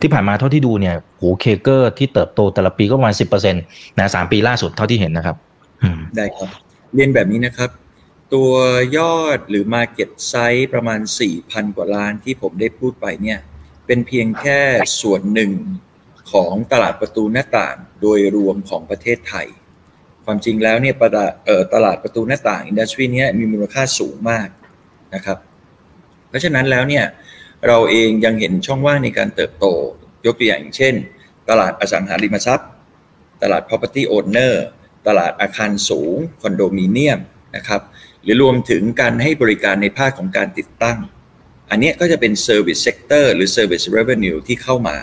[0.00, 3.62] ที่ผ่านมาเท่าที่ดูเนี่ยโหเคเกอร์ที่เติบโตแต่ละปีก็ประมาณสิบเปอร์เซ็นต์
[3.98, 5.36] นะสามปีล่าสุดเท่าที่เห็นนะครับ
[6.16, 6.48] ได้ครับ
[6.94, 7.70] เรียนแบบนี้นะครับ
[8.34, 8.52] ตัว
[8.98, 11.00] ยอดหรือ Market Size ประมาณ
[11.38, 13.38] 4,000 กว่าล้านที่ผมได้พูดไปเนี่ย
[13.86, 14.60] เป็นเพียงแค่
[15.02, 15.52] ส่วนหนึ่ง
[16.32, 19.46] ของตลาดประตูหน้าต่างโดยรวมของประเทศไทย
[20.26, 21.32] ความจริงแล้วเนี่ยตลาด
[21.74, 24.48] ตลาดประตูหน้าต่างอินดัสทรีนี้มีมูลค่าสูงมาก
[25.14, 25.38] นะครับ
[26.28, 27.04] เพราะฉะนั้นแล้วเนี่ย
[27.66, 29.66] เราเองยังเห็นช่องว่างในการเติบโต
[30.26, 30.94] ยกตัวอย่างเช่น
[31.48, 32.68] ตลาดอสังหาริมทรัพย์
[33.42, 34.54] ตลาด property owner
[35.06, 37.20] ตลาดอาคารสูงคอนโดมิเนียม
[37.56, 37.82] นะครับ
[38.22, 40.98] หรือรวมถึงการให้บริการในภาคของการติดตั้ง
[41.70, 44.98] อันนี้ก็จะเป็น service sector หรือ service revenue ที่เข้ามา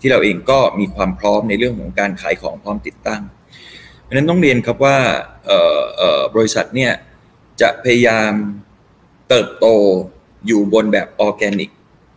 [0.00, 4.98] ที่เราเองก็มีความพร้อมในเรื่องของการขายของพร้อมติดตั้ง ฉะนั้นต้องเรียนครับว่า
[6.34, 6.92] บริษัทเนี่ย
[7.60, 8.32] จะพยายาม
[9.28, 9.66] เติบโต
[10.46, 11.70] อยู่บนแบบออร์แกนิก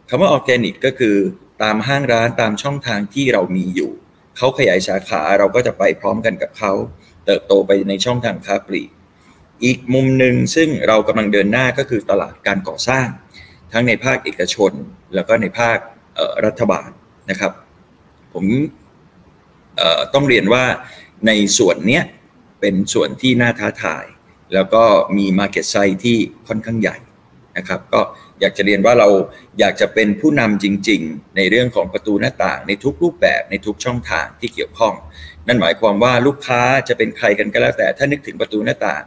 [0.10, 1.16] คำว่าออร์แกนิกก็คือ
[1.64, 3.92] ตามห้างร้านตามช่องทางที่เรามีอยู่
[4.38, 6.72] เขาขยายสาขาเราก็จะไปพร้อมกันกับเขา
[7.26, 8.90] เติบโตไปในช่องทางค้าปลีก
[9.64, 13.08] อีกมุมหนึ่งซึ่งเรากำลังเดินหน้าก็คือตลาดการก่อสร้าง
[13.72, 14.72] ทั้งในภาคเอกชน
[15.16, 15.78] แล้วก็ในภาค
[16.46, 16.90] รัฐบาล
[17.30, 17.52] นะครับ
[18.34, 18.46] ผม
[20.14, 20.66] ต้องเรียนว่า
[21.26, 22.02] ในส่วนนี้
[22.62, 24.06] เป็นส่วนที่น่าท้าทาย
[24.54, 24.84] แล้วก็
[25.18, 26.98] มี Market Size ที่ค่อนข้างใหญ่
[27.58, 28.02] นะครับก็
[28.40, 29.10] อยากจะเรียนว่าเรา
[29.60, 34.94] อยากจะเป็นผู้นำจริง ๆ ในเรื่องของประตูหน้าต่างในทุกรูปแบบในทุกช่องทางที่เกี่ยวข้อง
[35.48, 39.04] นั่นหมายความว่าลูกค้าจะเป็นใครกันก็แล้วแต่ถ้านึกถึงประตูหน้าต่าง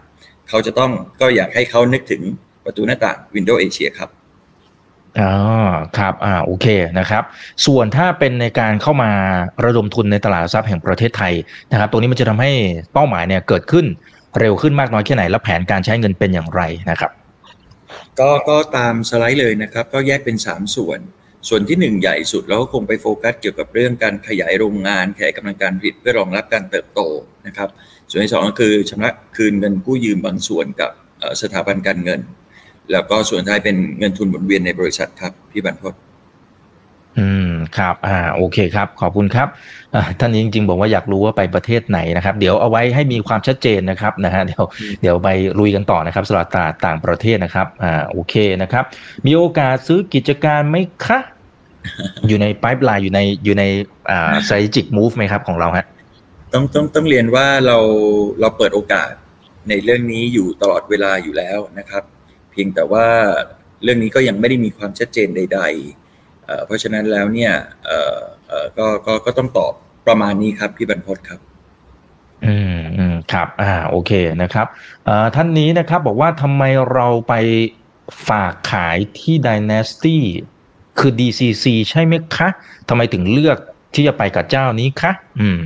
[0.48, 2.22] เขาจะต้องก็อยากให้เขานึกถึง
[2.64, 4.10] ประตูหน้าต่าง Windows Asia ครับ
[5.20, 5.32] อ๋อ
[5.98, 6.66] ครับอ่าโอเค
[6.98, 7.22] นะครับ
[7.66, 9.10] ส่วนถ้าเป็นในการเข้ามา
[9.64, 11.34] ระดมทุนในตลาดทรัพย์แห่งประเทศไทย
[11.72, 12.52] นะครับตรงนี้มันจะทำให้
[12.92, 13.86] เป้าหมายเนี่ยเกิดขึ้น
[14.38, 17.10] เร็วขึ้นมากน้อยแค่ไหน และแผนการใช้เงินเป็นอย่างไรนะครับ
[18.20, 21.00] ก็ก็ตามสไลด์เลยนะครับ ก็แยกเป็น 3 ส่วน
[21.48, 27.00] ส่วนที่ 1 ใหญ่สุดแล้วก็คงไปโฟกัสเกี่ยวกับเรื่องการขยายโรงงานขยายกำลังการผลิตเพื่อรองรับการเติบโต
[27.46, 27.68] นะครับ
[28.08, 30.90] ส่วนที่สองก็คือชำระคืนเงินกู้ยืมบางส่วนกับ
[31.42, 32.20] สถาบันการเงิน
[32.92, 35.94] แล้วก็ส่วนท้ายเป็นเงินทุนหมุนเวียนในบริษัทครับพี่บรรพต
[37.18, 39.48] อืมครับ อ่า โอเคครับ ขอบคุณครับ
[40.18, 44.64] ท่านนี้จริง ๆ บอกว่าอยากรู้ว่าไปประเทศไหนนะครับ เดี๋ยวเอาไว้ให้มีความชัดเจนนะครับนะฮะเดี๋ยว
[45.02, 45.28] เดี๋ยวไป
[45.58, 48.84] ลุยกันต่อนะครับสำหรับตลาดต่างประเทศนะครับ อ่า โอเคนะครับ
[49.26, 51.18] มีโอกาสซื้อกิจการไหมคะ
[52.28, 53.64] อยู่ในไพป์ไลน์อยู่ในอยู่ใน
[54.10, 55.86] อ่า strategic move ไหมครับของเราฮะ
[56.52, 57.78] ต้องต้องต้องเรียนว่าเรา
[58.40, 59.10] เราเปิดโอกาส
[59.68, 62.02] ในเรื่องนี้อยู่ตลอดเวลาอยู่แล้วนะครับ
[62.50, 63.06] เพียงแต่ว่า
[63.82, 65.60] เรื่องนี้ก็ยังไม่ได้มีความชัดเจนใด
[66.08, 67.52] ๆ เพราะฉะนั้นแล้วเนี่ย
[68.78, 69.72] ก็ก็ก็ต้องตอบ
[70.06, 71.40] ประมาณนี้ครับพี่บรรพศครับ
[72.46, 74.66] อืมอืมครับ อ่า โอเคนะครับ
[75.34, 77.34] ท่านนี้นะครับบอกว่าทำไมเราไป
[78.28, 80.18] ฝากขายที่ Dynasty
[80.98, 82.48] คือ DCC ใช่ไหมคะ
[82.88, 83.58] ทำไมถึงเลือก
[83.94, 85.60] ที่จะไปกับเจ้านี้คะ อืม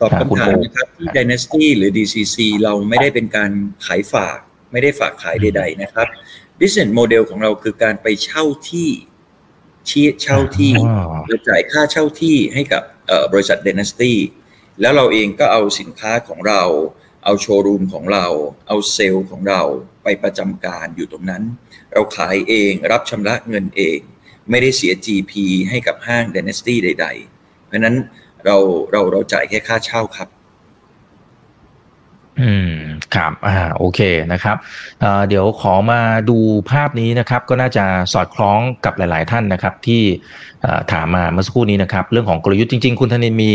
[0.00, 3.50] ตอบคำถามนะครับที่ Dynasty หรือ DCC เราไม่ได้เป็นการ
[3.86, 4.38] ขายฝาก
[4.72, 6.06] ไม่ได้ฝากขายใดๆนะครับ
[6.58, 8.90] business model ของเราคือการไปเช่าที่
[9.88, 10.72] ชี้เช่าที่
[11.26, 12.82] เราจ่ายค่าเช่าที่ให้กับ
[13.32, 14.12] บริษัท Dynasty
[14.80, 16.62] แล้วเราเองก็เอาสินค้าของเรา
[17.24, 18.26] เอาโชว์รูมของเรา
[18.68, 19.62] เอาเซลล์ของเรา
[20.02, 21.42] ไปประจำการอยู่ตรงนั้น
[21.92, 23.98] เราขายเองรับชำระเงินเอง
[24.50, 25.32] ไม่ได้เสีย GP
[25.70, 27.06] ให้กับห้าง Dynasty ใด
[27.36, 27.96] ๆ เพราะนั้น
[28.44, 28.56] เรา
[28.92, 30.28] เราเราจ่ายแค่ค่าเช่าครับ
[32.42, 32.72] อืม
[33.14, 34.00] ครับอ่าโอเค
[34.32, 34.56] นะครับ
[35.28, 36.38] เดี๋ยวขอมาดู
[36.70, 40.02] ภาพนี้นะครับ ก็น่าจะสอดคล้องกับหลาย ๆ ท่านนะครับ ที่
[40.92, 43.50] ถามมาเมื่อสักครู่นี้นะครับ เรื่องของกลยุทธ์จริง ๆ คุณธนินมี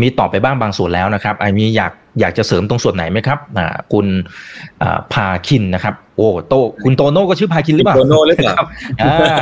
[0.00, 4.06] มีตอบไปบ้างบางส่วนแล้วนะครับไอ้มีอยากอยากจะเสริมตรงส่วนไหนไหมครับอ่าคุณ
[5.12, 8.56] พาคินนะครับ โอ้โตคุณโตโน่ก็ชื่อพาคินหรือเปล่าโตโน่หรือเปล่า
[9.02, 9.36] อ่า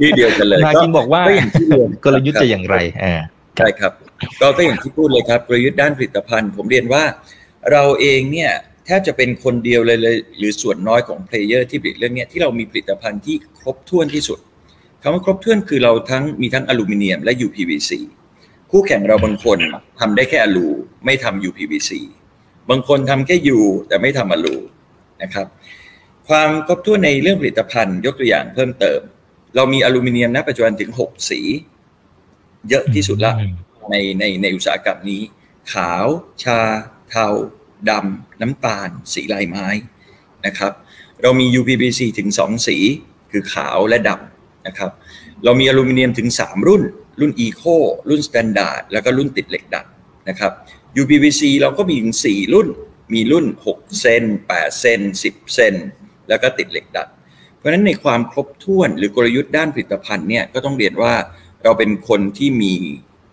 [0.00, 1.22] ที่เดียวกันเลยพาคินบอกว่า
[2.04, 3.14] กลยุทธ์จะอย่างไรอ่า
[3.56, 3.92] ใช่ครับ
[4.40, 7.02] ก็ก็อย่างที่พูดเลยครับกลยุทธ์ด้านผลิตภัณฑ์ ผมเรียนว่า
[7.70, 8.52] เราเองเนี่ย
[8.86, 14.38] แทบจะเป็นคนเดียวเลยเลยหรือส่วนน้อยของเพลเยอร์ที่ผลิตเรื่องนี้ที่เรามีผลิตภัณฑ์ที่ครบถ้วนที่สุด
[15.02, 17.90] คำว่าครบถ้วนคือเราทั้งมีทั้งอลูมิเนียมและ UPVC
[18.70, 19.58] คู่แข่งเราบางคน
[20.00, 20.68] ทำได้แค่อลู
[21.04, 21.90] ไม่ทำ UPVC
[22.70, 24.56] บางคนทำแค่ยูแต่ไม่ทำอลู
[25.22, 25.46] นะครับ
[26.28, 29.00] ความครบถ้วนในเรื่องผลิตภัณฑ์ยกตัวอย่างเพิ่มเติม
[29.56, 31.40] เรามีอลูมิเนียมณปัจจุบันถึง 6 สี
[32.68, 33.32] เยอะที่สุดละ
[33.90, 35.22] ในในในอุตสาหกรรมนี้
[35.72, 36.06] ขาว
[36.44, 36.60] ชา
[37.12, 37.28] เทา
[37.90, 39.66] ดำน้ำตาล สีลายไม้
[40.46, 40.72] นะครับ
[41.22, 42.76] เรามี UPVC ถึง 2 สี
[43.30, 44.90] คือขาวและดำนะครับ
[45.44, 46.82] เรามีอลูมิเนียมถึง 3 รุ่น
[47.20, 47.76] รุ่น Eco
[48.08, 49.86] รุ่น Standard แล้วก็รุ่นติดเหล็กดัด
[50.28, 50.52] นะครับ
[51.00, 52.68] UPVC เราก็มีถึง 4 รุ่น
[53.12, 55.74] มีรุ่น 6 เซน 8 เซน 10 เซน
[56.28, 57.08] แล้วก็ติดเหล็กดัด
[57.56, 61.14] เพราะฉะนั้นในความครบถ้วนหรือกลยุทธ์ด้านผลิตภัณฑ์เนี่ยก็ต้องเรียนว่า
[61.62, 62.74] เราเป็นคนที่มี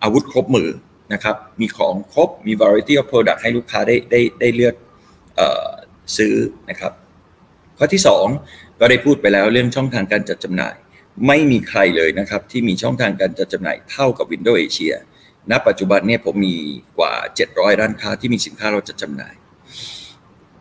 [0.02, 0.68] อาวุธครบมือ
[1.12, 4.74] นะครับ มีของครบ มี variety of product ให้ลูกค้าได้ได้ได้เลือก
[5.38, 5.68] ออ
[6.16, 6.34] ซื้อ
[6.70, 6.92] นะครับ
[7.78, 8.02] ข้อที่
[8.40, 10.74] 2 ก็ได้พูดไปแล้วเรื่องช่องทางการจัดจำหน่าย
[11.26, 14.94] ไม่มีใครเลยนะครับ ที่มีช่องทางการจัดจำหน่ายเท่ากับ Windows Asia
[15.50, 16.56] ณ ปัจจุบันเนี่ยผมมี
[16.98, 17.14] กว่า
[17.46, 19.34] 700 ร้านค้าที่มีสินค้าเราจัดจำหน่าย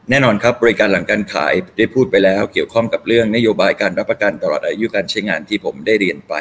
[0.09, 6.33] แน่นอนครับบริการหลังการขายได้พูดไปแล้ว เกี่ยวข้องกับเรื่องนโยบายการรับประกันตลอดอายุการใช้งานที่ผมได้เรียนไป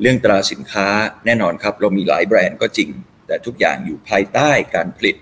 [0.00, 0.88] เรื่องตราสินค้า
[1.26, 2.88] แน่นอนครับ เรามีหลายแบรนด์ก็จริง
[3.30, 5.16] แต่ทุกอย่างอยู่ภายใต้การผลิต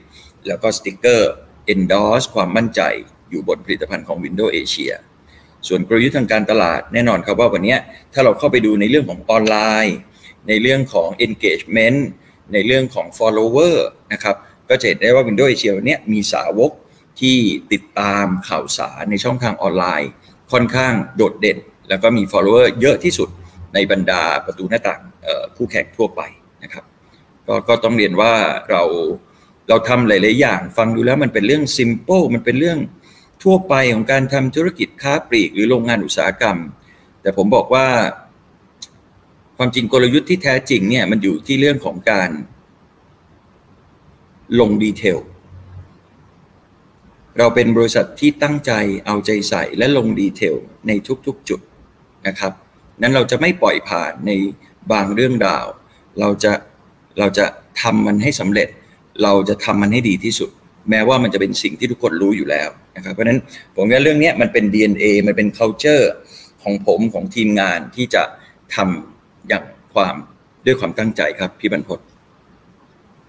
[0.47, 1.33] แล้วก็สติกเกอร์
[1.73, 2.81] endorse ความมั่นใจ
[3.31, 4.93] อยู่บนผลิตภัณฑ์ของ Windows Asia
[5.69, 7.77] ส่วนกลยุทธ์ทางการตลาดแน่นอนครับว่าวันนี้
[8.13, 9.57] ถ้าเราเข้าไปดูในเรื่องของออนไล
[9.87, 9.97] น์
[10.49, 11.99] ในเรื่องของ engagement
[12.53, 13.77] ในเรื่องของ follower
[14.13, 14.37] นะครับ
[14.69, 16.71] ก็จะเห็นได้ว่า Windows Asia วันนี้มีสาวก
[17.21, 17.39] ที่
[17.73, 20.11] ติดตามข่าวสารในช่องทางออนไลน์
[20.53, 23.29] ค่อนข้างโดดเด่น แล้วก็มี follower เยอะที่สุด
[23.75, 25.01] ในบรรดาประตูหน้าต่าง
[25.57, 26.21] คู่แข่งทั่วไป
[26.65, 26.85] นะครับ
[27.49, 28.35] ก็ก็ต้องเรียนว่า
[28.71, 28.83] เรา
[29.69, 32.79] เราทำหลาย ๆ อย่าง ฟังดูแล้วมันเป็นเรื่องซิมเปิลมันเป็นเรื่อง
[33.43, 36.59] ทั่วไปของการทำธุรกิจค้าปลีกหรือโรงงานอุตสาหกรรม
[37.23, 37.87] แต่ผมบอกว่า
[39.57, 42.31] ความจริงกลยุทธ์ที่แท้จริงเนี่ยมันอยู่ที่เรื่องของการ
[44.61, 45.19] ลงดีเทล
[47.39, 48.73] เราเป็นบริษัทที่ตั้งใจ
[49.07, 50.93] เอาใจใส่และลงดีเทลใน
[51.27, 51.61] ทุกๆจุด
[52.27, 52.53] นะครับ
[53.03, 54.31] นั้นเราจะไม่ปล่อยผ่านใน
[54.93, 55.67] บางเรื่องราว
[56.21, 56.53] เราจะ
[57.19, 57.47] เราจะ
[57.83, 58.69] ทำมันให้สำเร็จ
[59.23, 60.51] เราจะทำมันให้ดีที่สุด
[60.91, 63.39] แม้ว่ามันจะเป็นสิ่งที่ทุกคนรู้อยู่แล้วนะครับเพราะฉะนั้น
[63.75, 66.05] ผมว่าเรื่องนี้มันเป็น DNA มันเป็น culture
[66.63, 68.23] ของผมของทีมงานที่จะ
[68.75, 69.65] ทำอย่าง
[69.95, 70.15] ความ
[70.67, 71.99] ด้วยความตั้งใจครับพี่บรรพต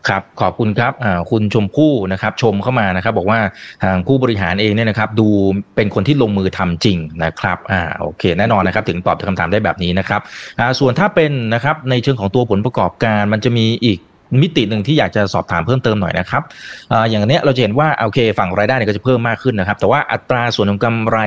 [0.08, 0.94] ครับขอบคุณครับ
[1.32, 3.40] คุณชมพู่นะครับชมเข้ามานะครับ บอกว่า
[3.84, 5.28] ทางผู้บริหารเองเนี่ยนะครับดู
[5.76, 10.22] เป็นคนที่ลงมือทำจริงนะครับอ่าโอเคแน่นอนนะครับถึงตอบคำถามได้แบบนี้นะครับ
[10.60, 14.00] อ่าส่วนถ้าเป็นนะครับในเชิงของตัวผลประกอบการมันจะมีอีก
[14.42, 16.44] มิติหนึ่งที่อยากจะสอบถามเพิ่มเติมหน่อยนะครับ
[16.92, 21.18] ออย่างนี้เราจะเห็นว่าโอเคฝั่งรายได้เนี่ยก็จะเพิ่มมากขึ้นนะครับ แต่ว่าอัตราส่วนของกำไร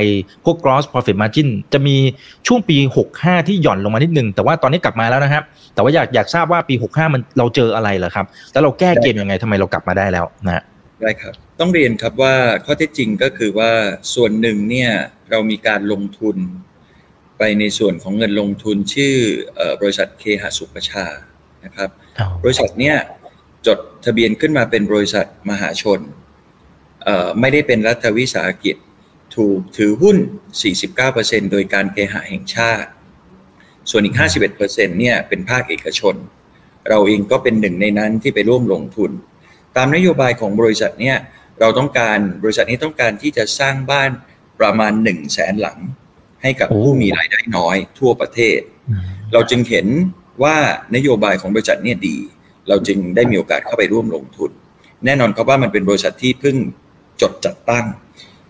[0.44, 1.96] พวก gross profit margin จะมี
[2.46, 2.76] ช่วงปี
[3.12, 5.42] 65 ที่หย่อนลงมานิดนึง แต่ว่าตอนนี้กลับมาแล้วนะครับ
[5.74, 10.62] แต่ว่าอยากอยากทราบว่าปี 65 มันเราเจออะไรเหรอครับ แล้วเราแก้เกมยังไงทำไมเรากลับมาได้แล้วนะ
[11.00, 12.34] ได้ครับต้องเรียนครับว่า
[12.64, 13.70] ข้อเท็จจริงก็คือว่า
[14.14, 14.90] ส่วนหนึ่งเนี่ย
[15.30, 16.36] เรามีการลงทุน
[17.38, 19.14] ไปในส่วนของเงินลงทุนชื่อ
[19.80, 21.06] บริษัทเคหสุประชา
[21.64, 21.90] นะครับ
[22.42, 22.96] บริษัทเนี้ย
[23.66, 26.00] จดทะเบียนขึ้นมาเป็นบริษัทมหาชน
[27.40, 28.76] ไม่ได้เป็นรัฐวิสาหกิจ
[29.36, 30.16] ถูกถือหุ้น
[30.84, 32.90] 49%โดยการเคหะแห่งชาติ
[33.90, 34.16] ส่วนอีก
[34.56, 34.64] 51%
[35.00, 36.14] เนี่ยเป็นภาคเอกชน
[36.88, 39.10] เราเองก็เป็นหนึ่งในนั้นที่ไปร่วมลงทุน
[39.76, 41.16] ตามนโยบายของบริษัทเนี่ย
[41.60, 44.10] เราต้องการบริษัทนี้ต้องการที่จะสร้างบ้าน
[44.60, 45.78] ประมาณ1 0 0 0 0แสนหลัง
[46.42, 48.58] ให้กับผู้มีรายได้น้อยทั่วประเทศ
[49.32, 49.86] เราจึงเห็น
[50.42, 50.56] ว่า
[50.96, 52.16] นโยบายของบริษัทเนี่ยดี
[52.68, 54.50] เราจึงได้มีโอกาสเข้าไปร่วมลงทุน
[55.04, 56.56] แน่นอนครับว่ามันเป็นบริษัทที่เพิ่ง
[57.20, 57.86] จดจัดตั้ง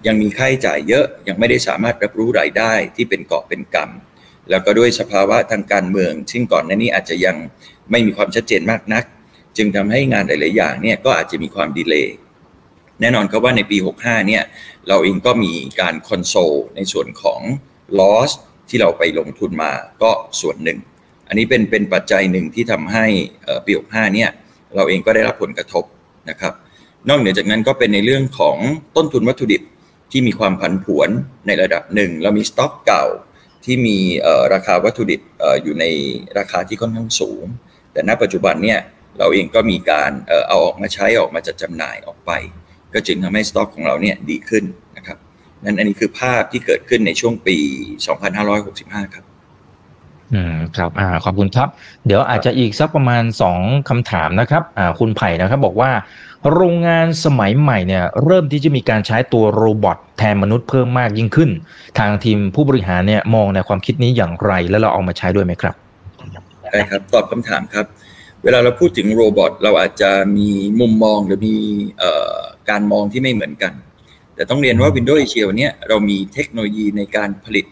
[0.07, 7.37] ยังมีค่าใช้จ่ายเยอะยังไม่ได้สามารถรับรู้รายได้ที่เป็นเกาะเป็นกำแล้วก็ด้วยสภาวะทางการเมือง ซึ่งก่อนหน้านี้อาจจะยัง
[7.91, 9.05] ไม่มีความชัดเจนมากนัก
[9.57, 12.17] จึงทำให้งานหลายๆอย่างเนี่ยก็อาจจะมีความดีเลย์
[13.01, 14.43] แน่นอนครับว่าในปี 65 เนี่ย
[14.89, 17.41] เราเองก็มีการคอนโซลในส่วนของ
[17.99, 18.31] loss
[18.69, 19.73] ที่เราไปลงทุนมา
[20.03, 20.11] ก็
[20.41, 20.79] ส่วนหนึ่ง
[21.33, 23.05] อันนี้เป็นเป็นปัจจัยหนึ่งที่ทำให้
[23.67, 24.31] ปี65เนี่ย
[24.77, 25.85] เราเองก็ได้รับผลกระทบ
[26.31, 26.53] นะครับ
[27.09, 28.57] นอกเหนือจากนั้นก็เป็นในเรื่องของ
[28.97, 29.63] ต้นทุนวัตถุดิบ
[30.13, 31.09] ที่มีความผันผวน
[31.47, 33.05] ในระดับหนึ่งเรามีสต็อกเก่า
[33.65, 33.99] ที่มี
[34.55, 35.21] ราคาวัตถุดิบ
[35.63, 35.85] อยู่ใน
[36.39, 37.45] ราคาที่ค่อนข้างสูง
[37.93, 38.81] แต่ณปัจจุบันเนี่ย
[39.19, 40.11] เราเองก็มีการ
[40.49, 42.31] เอาออกมาใช้ออกมาจัดจำหน่ายออกไป
[42.95, 44.65] ก็จึงทำให้สต็อกของเราเนี่ยดีขึ้น
[44.97, 45.19] นะครับ
[45.65, 47.57] นั่นอันนี้คือภาพที่เกิดขึ้นในช่วงปี
[48.37, 49.32] 2565 ครับ
[50.35, 51.69] อืมครับอ่าขอบคุณครับ
[52.07, 55.91] เดี๋ยวอาจจะอีกสักประมาณสองคำถามนะครับอ่าคุณไผ่นะครับบอกว่า
[56.53, 61.51] โรงงานสมัยใหม่เนี่ยเริ่มที่จะมีการใช้ตัวโรบอทแทนมนุษย์เพิ่มมากยิ่งขึ้น
[61.99, 65.75] ทางทีมผู้บริหารเนี่ยมองในความคิดนี้อย่างไร แล้วเราเอามาใช้ด้วยไหมครับ
[66.73, 67.87] ได้ครับตอบคำถามครับ
[68.43, 70.49] เวลาเราพูดถึงโรบอทเราอาจจะมี
[70.81, 71.57] มุมมองหรือมี
[72.71, 73.73] การมองที่ไม่เหมือนกัน
[74.35, 77.67] แต่ต้องเรียนว่า Windows Asia วันนี้เรามีเทคโนโลยีในการผลิต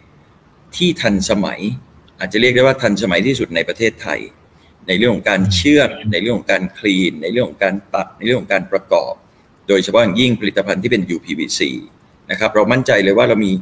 [0.76, 1.60] ที่ทันสมัย
[2.20, 4.20] อาจจะเรียกได้ว่าทันสมัยที่สุดในประเทศไทย
[4.88, 9.12] ในเรื่องของการเชื่อมในเรื่องของการคลีน ในเรื่องของการตัดในเรื่องของการประกอบ
[9.68, 11.60] โดยเฉพาะอย่างยิ่งผลิตภัณฑ์ที่เป็น UPVC
[12.30, 13.52] นะครับเรามั่นใจเลยว่าเรามี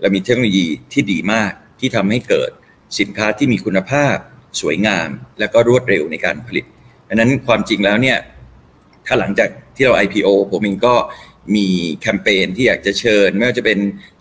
[0.00, 2.50] เรามีเทคโนโลยีที่ดีมากที่ทำให้เกิด
[2.98, 4.16] สินค้าที่มีคุณภาพ
[4.60, 5.08] สวยงาม
[5.38, 6.64] และก็รวดเร็วในการผลิต
[7.08, 8.18] ดังนั้นความจริงแล้วเนี่ย
[9.06, 10.94] ถ้าหลังจากที่เรา IPO ผมเองก็
[11.56, 11.68] มี
[12.02, 13.78] แคมเปญที่อยากจะเชิญ ไม่ว่าจะเป็น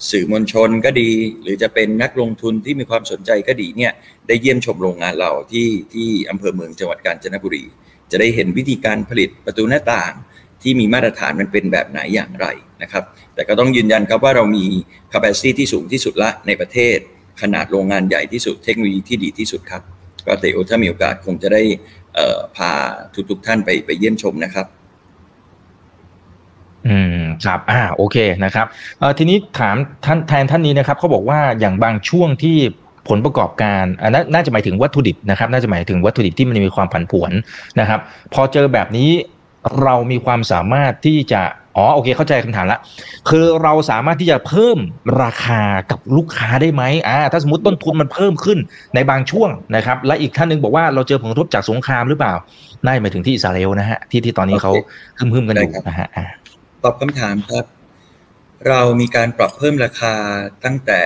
[0.09, 1.09] สื่อมวลชนก็ดี
[1.41, 3.93] หรือจะเป็นนักลงทุนที่มีความสนใจก็ดีเนี่ย
[4.27, 7.63] ได้เยี่ยมชมโรงงานเราที่ที่อำเภอเมืองจังหวัดกาญจนบุรี
[8.11, 10.13] จะได้เห็นวิธีการผลิตประตูหน้าต่าง
[10.61, 12.47] ที่มีมาตรฐานมันเป็นแบบไหนอย่างไร
[12.81, 13.03] นะครับ
[13.35, 14.65] แต่ก็ต้องยืนยันครับว่าเรามี
[15.13, 16.97] capacity ที่สูงที่สุดละในประเทศ
[17.41, 19.81] ขนาดโรงงานใหญ่ที่สุดเทคโนโลยีที่ดีที่สุดครับ
[20.25, 21.63] ก็เตโอถ้ามีโอกาสคงจะได้
[22.57, 22.71] พา
[23.29, 24.67] ทุกๆท่านไปไปเยี่ยมชมนะครับ
[26.87, 28.65] อืมครับอ่าโอเคนะครับ
[28.99, 29.75] เอ่อทีนี้ถาม
[30.05, 32.57] ท่านแทนท่านนี้นะครับเขาบอกว่าอย่างบางช่วงที่
[33.09, 37.31] ผลประกอบการอันนั้นน่าจะหมายถึงวัตถุดิบนะครับ น่าจะหมายถึงวัตถุดิบที่มันมีความผันผวน
[37.79, 37.99] นะครับ
[38.33, 39.11] พอเจอแบบนี้
[39.83, 41.41] เรามีความสามารถที่จะ
[41.77, 42.79] อ๋อโอเคเข้าใจคำถามละ
[43.29, 44.77] คือเราสามารถที่จะเพิ่ม
[45.23, 45.61] ราคา
[45.91, 48.59] กับลูกค้าได้ไหมอ่าถ้าสมมติต้นทุนมันเพิ่มขึ้น
[48.95, 52.33] ในบางช่วงนะครับ และอีกท่านนึงบอกว่าเราเจอผลกระทบจากสงครามหรือเปล่า
[52.83, 54.71] น่าจะหมายถึงที่อิสราเอลนะฮะที่ที่ตอนนี้เขา
[55.19, 56.07] ฮึ่มๆกันอยู่นะฮะ
[56.83, 57.65] ตอบคำถามครับ
[58.67, 60.15] เรามีการปรับเพิ่มราคา
[60.65, 61.01] ตั้งแต่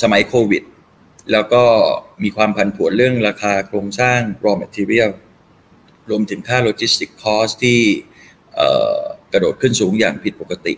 [0.00, 0.62] สมัยโควิด
[1.32, 1.64] แล้วก็
[2.22, 5.10] มีความผันผวนเรื่องราคาโครงสร้าง raw material
[6.10, 7.80] รวมถึงค่า logistic cost ที่
[9.32, 10.74] กระโดดขึ้นสูงอย่างผิดปกติ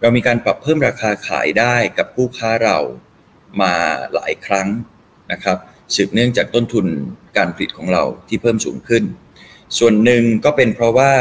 [0.00, 2.78] เรามีการปรับเพิ่มราคาขายได้กับผู้ค้าเรา
[3.62, 3.74] มา
[4.14, 4.68] หลายครั้ง
[5.32, 5.58] นะครับ
[5.94, 6.86] สืบเนื่องจากต้นทุน
[7.36, 9.04] การผลิตของเราที่เพิ่มสูงขึ้น
[9.78, 11.12] ส่วนหนึ่งก็เป็นเพราะว่า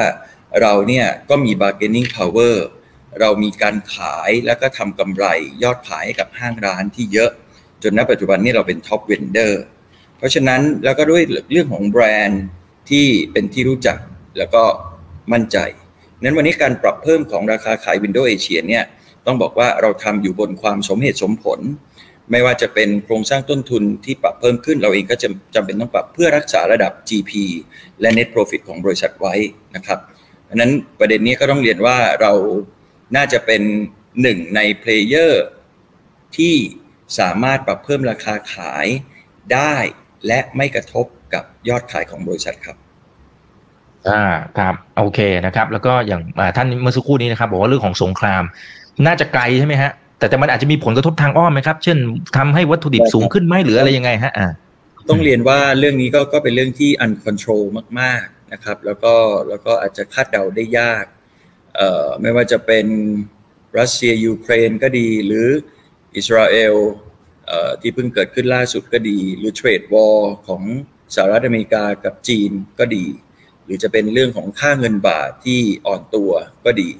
[0.61, 2.55] เราเนี่ยก็มี bargaining power
[3.19, 5.25] เรามีการขายแล้วก็ทำกำไร
[5.63, 7.31] ยอดขายให้กับห้างร้านที่เยอะ
[7.83, 9.53] จนณปัจจุบันนี้เราเป็น top vendor
[10.17, 12.43] เพราะฉะนั้นแล้วก็ด้วยเรื่องของแบรนด์
[12.89, 13.97] ที่เป็นที่รู้จัก
[14.37, 14.63] แล้วก็
[15.33, 15.57] มั่นใจ
[16.23, 18.83] นั้นวันนี้การปรับเพิ่มของราคาขาย Windows Asia เนี่ย
[19.25, 21.59] ต้องบอกว่าเราทำอยู่บนความสมเหตุสมผล
[22.31, 27.31] ไม่ว่าจะเป็นโครงสร้างต้นทุนที่ปรับเพิ่มขึ้น เราเองก็จะจำเป็นต้องปรับเพื่อรักษาระดับ GP
[28.01, 29.35] และ Net Profit ของบริษัทไว้
[29.75, 29.99] นะครับ
[30.53, 32.31] นนั้นประเด็นนี้ก็ต้องเรียนว่าเรา
[33.15, 33.61] น่าจะเป็น
[34.21, 35.43] หนึ่งในเพลเยอร์
[36.37, 36.55] ที่
[37.19, 38.85] สามารถปรับเพิ่มราคาขาย
[39.53, 39.75] ได้
[40.27, 42.77] และไม่กระทบกับยอดขายของบริษัทครับ
[44.09, 44.23] อ่า
[44.57, 46.21] ครับโอเคนะครับ แล้วก็อย่าง
[46.57, 48.43] ท่านเมื่อสักครู่นี้นะครับ บอกว่าเรื่องของสงคราม
[49.05, 51.97] น่าจะไกลใช่ไหมฮะแต่แต่มันอาจจะมีผลกระทบทางอ้อมไหมครับ เช่น
[52.37, 54.49] ทำให้วัตถุดิบสูงขึ้นไหมหรืออะไรยังไงฮะอ่า
[55.09, 57.63] ต้องเรียนว่าเรื่องนี้ก็ก็เป็นเรื่องที่ uncontrol
[58.01, 59.15] มากนะครับ แล้วก็
[59.49, 61.05] แล้วก็อาจจะคาดเดาได้ยาก
[62.21, 62.87] ไม่ว่าจะเป็น
[63.79, 65.47] รัสเซียยูเครนก็ดี หรือ
[66.15, 66.75] อิสราเอล
[67.81, 70.63] ที่เพิ่งเกิดขึ้นล่าสุดก็ดี หรือ trade war ของ
[71.15, 73.05] สหรัฐอเมริกากับจีนก็ดี
[73.63, 76.31] หรือจะเป็นเรื่องของค่าเงินบาทที่อ่อนตัว
[76.65, 76.91] ก็ดี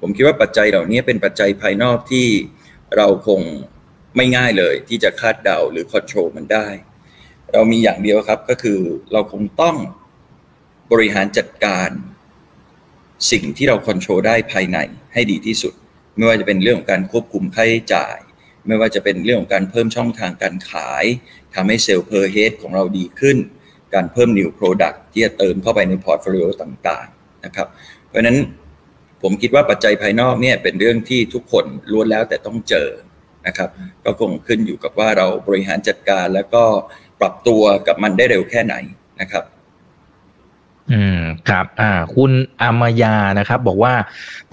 [0.00, 2.26] ผมคิดว่าปัจจัยเหล่านี้เป็นปัจจัยภายนอกที่
[2.96, 3.40] เราคง
[4.16, 6.68] ไม่ง่ายเลยที่จะคาดเดาหรือ control มันได้
[7.52, 8.80] เรามีอย่างเดียวครับก็คือ
[9.12, 9.76] เราคงต้อง
[10.92, 11.90] บริหารจัดการ
[13.30, 14.78] สิ่งที่เราควบคุมได้ภายใน
[15.12, 15.74] ให้ดีที่สุด
[16.16, 18.16] ไม่ว่าจะเป็นเรื่องของการควบคุมค่าใช้จ่าย
[18.66, 21.04] ไม่ว่าจะเป็นเรื่องของการเพิ่มช่องทางการขาย
[21.54, 23.36] ทำให้ sales per head ของเราดีขึ้น
[23.94, 27.68] การเพิ่ม new product ที่จะเติมเข้าไปใน portfolio ต่างๆนะครับ
[28.08, 28.38] เพราะฉะนั้น
[29.22, 32.88] ผมคิดว่าปัจจัยภายนอกเนี่ยเป็นเรื่องที่ทุกคนล้วนแล้วแต่ต้องเจอ
[33.46, 33.68] นะครับ
[34.04, 36.64] ก็คงขึ้นอยู่กับว่าเราบริหารจัดการแล้วก็
[37.20, 38.74] ปรับตัวกับมันได้เร็วแค่ไหน
[39.20, 39.44] นะครับ
[40.92, 42.30] อืมครับอ่าคุณ
[42.60, 43.94] อามายานะครับ บอกว่า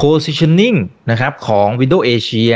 [0.01, 0.77] positioning
[1.11, 2.55] นะครับของ Windows Asia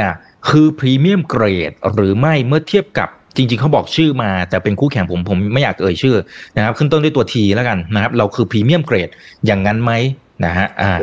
[0.49, 6.17] คือ Premium Grade หรือไม่เมื่อเทียบกับจริงๆเขาบอกชื่อมาแต่เป็นคู่แข่งผมผมไม่อยากเอ่ยชื่อ
[6.55, 9.13] นะครับ ขึ้นต้นด้วยตัว T แล้วกันนะครับ เราคือ Premium Grade
[9.45, 9.91] อย่างนั้นไหม
[10.45, 10.93] นะฮะอ่า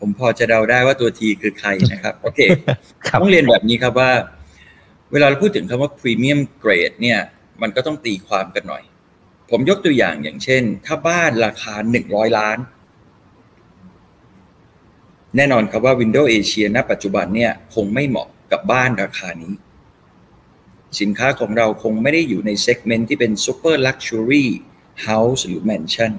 [0.00, 2.40] ผมพอจะเดาได้ว่าตัวทีคือใครนะครับ โอเค
[3.08, 4.10] ครับต้องเรียนแบบนี้ครับว่า
[5.12, 7.20] เวลาเราพูดถึงคำว่า premium grade เนี่ย
[7.62, 8.82] มันก็ต้องตีความกันหน่อย
[9.50, 11.74] ผมยกตัวอย่างอย่างเช่น ถ้าบ้านราคา
[12.06, 12.58] 100 ล้าน
[15.36, 19.54] แน่นอนครับว่า Windows Asia ณ ปัจจุบันเนี่ยคงไม่เหมาะกับบ้านราคานี้
[21.00, 24.46] สินค้าของเราคงไม่ได้อยู่ในเซกเมนต์ที่เป็น super luxury
[25.06, 26.12] house หรือ mansion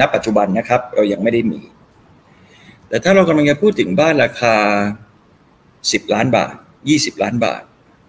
[0.00, 1.60] ณ ปัจจุบันนะครับ เรายังไม่ได้มี
[2.88, 4.56] แต่ถ้าเรากำลังจะพูดถึงบ้านราคา
[5.34, 6.54] 10 ล้านบาท
[6.88, 7.62] 20 ล้านบาท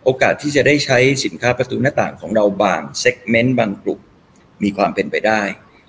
[0.04, 4.00] โอกาสที่จะได้ใช้สินค้าประตูหน้าต่างของเราบางเซกเมนต์บางกลุ่ม
[4.64, 5.42] มีความเป็นไปได้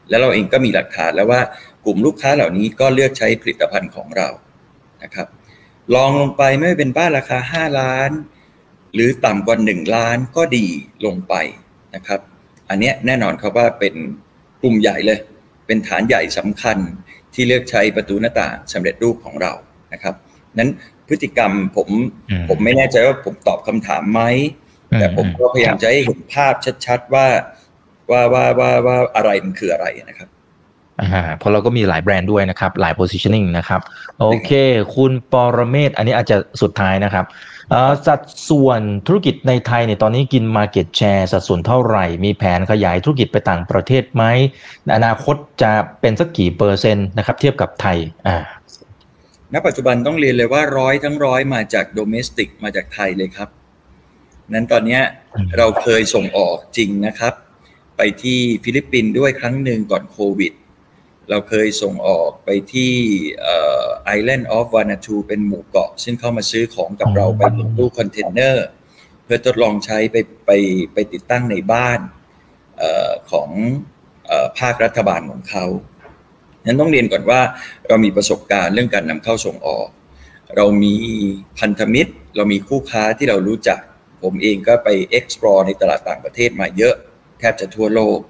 [0.08, 1.40] แล้วเราเองก็มีหลักฐานแล้วว่า
[1.84, 4.28] กลุ่มลูกค้าเหล่านี้ก็เลือกใช้ผลิตภัณฑ์ของเรา
[5.02, 5.28] นะครับ
[5.94, 8.10] ลองลงไปไม่ว่าเป็นบ้านราคา 5 ล้าน
[8.94, 10.66] หรือต่ำกว่า 1 ล้านก็ดี
[11.06, 11.34] ลงไป
[11.94, 12.20] นะครับ
[12.68, 13.94] อันเนี้ยแน่นอนครับว่าเป็น
[14.62, 15.18] กลุ่มใหญ่เลย
[15.66, 16.78] เป็นฐานใหญ่สำคัญ
[17.34, 19.52] ที่เลือกใช้ประตูหน้าต่างสำเร็จรูปของเรา
[19.92, 20.14] นะครับ
[20.58, 20.70] นั้น
[21.08, 21.88] พฤติกรรมผม
[22.30, 24.20] อืมผมไม่แน่ใจว่าผมตอบคำถามไหม
[24.98, 26.54] แต่ผมก็พยายามจะให้เห็นภาพ
[26.86, 27.26] ชัด ๆ ว่า
[28.10, 30.28] ว่าว่าว่าว่าอะไรมันคืออะไรนะครับ
[31.00, 33.80] อ่าเพราะเราก็มีหลายแบรนด์ด้วยนะครับ หลาย positioning นะครับ
[34.20, 34.50] โอเค
[34.96, 37.24] คุณปรเมศ อันนี้อาจจะสุดท้ายนะครับ
[37.70, 44.24] เอ่อสัดส่วนธุรกิจในไทยเนี่ยตอนนี้กิน market share สัดส่วนเท่าไหร่ มีแผนขยายธุรกิจไปต่างประเทศไหม
[44.84, 47.98] ในอนาคตจะเป็นสักกี่เปอร์เซ็นต์นะครับ เทียบกับไทย
[48.28, 48.38] อ่า
[49.52, 53.48] ณปัจจุบันต้องเรียนเลยว่าร้อยทั้งร้อยมาจาก domestic มาจากไทยเลยครับ
[54.54, 55.02] นั้นตอนเนี้ย
[55.34, 57.34] อืมเราเคยส่งออกจริงนะครับ
[57.96, 60.52] ไปที่ฟิลิปปินส์ด้วยครั้งหนึ่งก่อนโควิด
[61.30, 62.92] เราเคยส่งออกไปที่
[64.04, 68.66] island of Vanuatu เป็นหมู่เกาะ ซึ่งเข้ามาซื้อของกับเราไปบนตู้คอนเทนเนอร์
[69.24, 70.16] เพื่อทดลองใช้ไป
[70.46, 70.50] ไป
[70.94, 72.00] ไปติดตั้งในบ้าน
[72.78, 73.48] เออของ
[74.26, 75.64] เออภาครัฐบาลของเขา
[76.64, 77.40] นั้นต้องเรียนก่อนว่า
[77.88, 79.88] เรามีประสบการณ์เรื่องการนำเข้าส่งออก
[80.56, 80.96] เรามี
[81.58, 83.80] พันธมิตร เรามีคู่ค้าที่เรารู้จัก
[84.22, 84.88] ผมเองก็ไป
[85.18, 86.94] explore ในตลาดต่างประเทศมาเยอะ
[87.38, 88.20] แทบจะทั่วโลก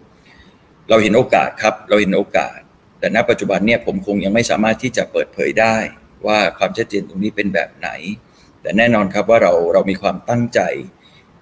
[0.88, 2.58] เราเห็นโอกาสครับ เราเห็นโอกาส
[2.98, 5.76] แต่ณปัจจุบันเนี่ยผมคงยังไม่สามารถที่จะเปิดเผยได้
[6.26, 7.88] ว่าความชัดเจนตรงนี้เป็นแบบไหน
[8.62, 10.60] แต่แน่นอนครับว่าเราเรามีความตั้งใจ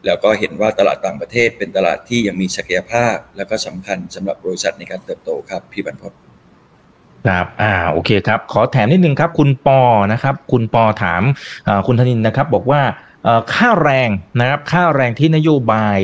[0.06, 6.12] แล้วก็เห็นว่าตลาดต่างประเทศเป็นตลาดที่ยังมีศักยภาพ แล้วก็สำคัญสำหรับบริษัทในการเติบโตครับพี่บรรพต
[7.26, 9.80] ครับอ่า โอเคครับ ขอแถมนิดนึงครับ คุณปอ
[10.12, 11.22] นะครับ คุณปอถาม
[11.68, 12.80] อ่าคุณธนินนะครับ บอกว่า
[13.54, 14.08] ค่าแรง
[14.40, 15.98] นะครับ ค่าแรงที่นโยบาย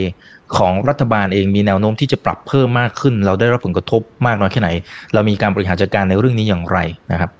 [0.57, 4.70] ของรัฐบาลเองมีแนวโน้มที่จะปรับเพิ่มมากขึ้น เราได้รับผลกระทบมากน้อยแค่ไหน
[5.14, 6.78] เรามีการบริหารจัดการในเรื่องนี้อย่างไร
[7.12, 7.30] นะครับ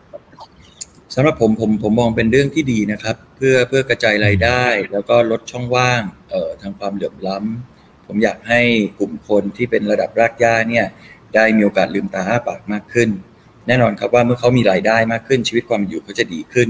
[1.15, 8.61] สำหรับผมผมผมมองเป็นเรื่องที่ดีนะครับ เพื่อเพื่อกระจายรายได้ แล้วก็ลดช่องว่างเอ่อทางความเหลื่อมล้ำผมอยากให้
[8.99, 10.87] กลุ่มคนที่เป็นระดับรากหญ้าเนี่ย
[11.35, 13.09] ได้มีโอกาสลืมตาอ้าปากมากขึ้น
[13.67, 16.69] แน่นอนครับว่าเมื่อเขามีรายได้มากขึ้นชีวิตความเป็นอยู่เขาจะดีขึ้น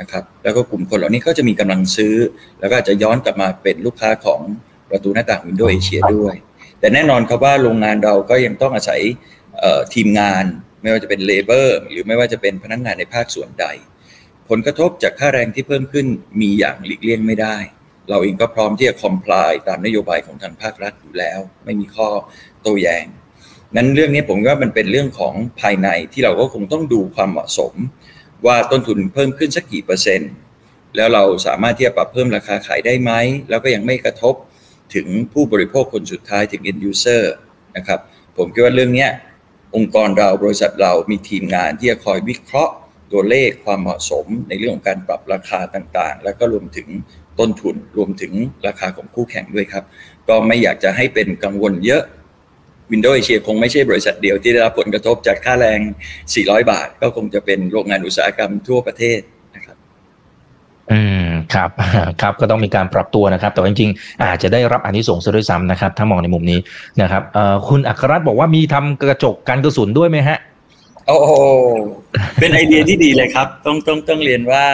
[0.00, 2.14] นะครับแล้วก็กลุ่มคนเหล่านี้ก็จะมีกำลังซื้อ
[2.60, 4.40] แล้วก็อาจจะย้อนกลับมาเป็นลูกค้าของ
[4.90, 6.34] ประตูหน้าต่างวินโดว์เอเชียด้วย
[6.80, 9.00] แต่แน่นอนครับว่าโรงงานเราก็ยังต้องอาศัย
[9.60, 10.44] เอ่อทีมงาน
[10.82, 13.66] ไม่ว่าจะเป็นเลเบอร์หรือไม่ว่าจะเป็นพนักงานในภาคส่วนใด
[14.48, 16.06] ผลกระทบจากค่าแรงที่เพิ่มขึ้น
[16.40, 17.56] มีอย่างหลีกเลี่ยงไม่ได้
[18.10, 22.08] เราเองก็พร้อมที่จะ comply ตามนโยบายของทางภาครัฐอยู่แล้ว ไม่มีข้อ
[22.62, 23.06] โต้แย้ง
[23.76, 27.74] นั้นเรื่องนี้ผมว่ามันเป็นเรื่องของภายในที่เราก็คงต้องดูความเหมาะสม
[28.46, 30.32] ว่าต้นทุนเพิ่มขึ้นสักกี่เปอร์เซ็นต์
[30.96, 33.12] แล้วเราสามารถที่จะปรับเพิ่มราคาขายได้ไหม
[33.50, 34.34] แล้วก็ยังไม่กระทบ
[34.94, 37.22] ถึงผู้บริโภคคนสุดท้ายถึง end user
[37.76, 38.00] นะครับ
[38.36, 39.08] ผมคิดว่าเรื่องนี้
[39.76, 42.74] องค์กรเราบริษัทเรามีทีมงานที่จะคอยวิเคราะห์
[43.12, 46.88] ตัวเลขความเหมาะสมในเรื่องของการปรับราคาต่างๆ แล้วก็รวมถึง
[47.38, 48.32] ต้นทุนรวมถึง
[48.66, 49.84] ราคาของคู่แข่งด้วยครับ
[50.28, 52.02] ก็ไม่อยากจะให้เป็นกังวลเยอะ
[52.92, 55.80] Windows Asia คงไม่ใช่บริษัทเดียวที่ได้รับผลกระทบจากค่าแรง
[56.24, 59.20] 400 บาท ก็คงจะเป็นโรงงานอุตสาหกรรมทั่วประเทศ
[60.92, 61.70] อืมครับ
[62.20, 66.58] ครับก็ต้องมีการปรับตัวนะครับ แต่จริงๆ อาจจะได้รับอันนี้ส่งส์ซะด้วยซ้ำนะครับ ถ้ามองในมุมนี้
[67.02, 70.38] นะครับเอ่อคุณอัครรัตน์บอกว่ามีทำกระจกกันกระสุนด้วยไหมฮะ
[71.08, 71.32] โอ้โห
[72.40, 74.66] เป็นไอเดียที่ดีเลยครับ ต้องต้องต้องเรียนว่า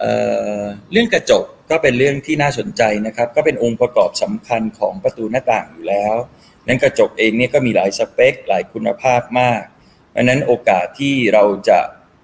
[0.00, 0.12] เอ่
[0.58, 0.60] อ
[0.92, 6.14] เรื่องกระจกก็เป็นเรื่องที่น่าสนใจนะครับ ก็เป็นองค์ประกอบสำคัญของประตูหน้าต่างอยู่แล้ว
[6.66, 9.62] นั้นกระจกเองเนี่ยก็มีหลายสเปค หลายคุณภาพมาก
[10.16, 11.78] ราะนั้นโอกาสที่เราจะ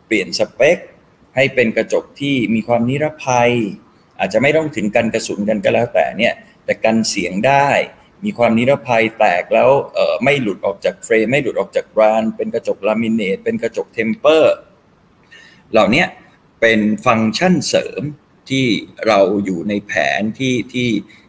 [0.06, 0.78] เปลี่ยนสเปค
[1.34, 3.52] ให้เป็นกระจกที่มีความนิรภัย
[4.18, 7.68] อาจจะไม่ต้องถึงกันกระสุนกันก็แล้วแต่เนี่ยแต่กันเสียงได้
[8.24, 9.70] มีความนิรภัยแตกแล้ว
[10.24, 14.54] ไม่หลุดออกจากเฟรมไม่หลุดออกจากราน เป็นกระจกลามิเนตเป็นกระจกเทมเปอร์
[15.72, 16.04] เหล่านี้
[16.60, 18.02] เป็นฟังก์ชันเสริม
[18.50, 18.66] ที่
[19.06, 20.88] เราอยู่ในแผนที่ที่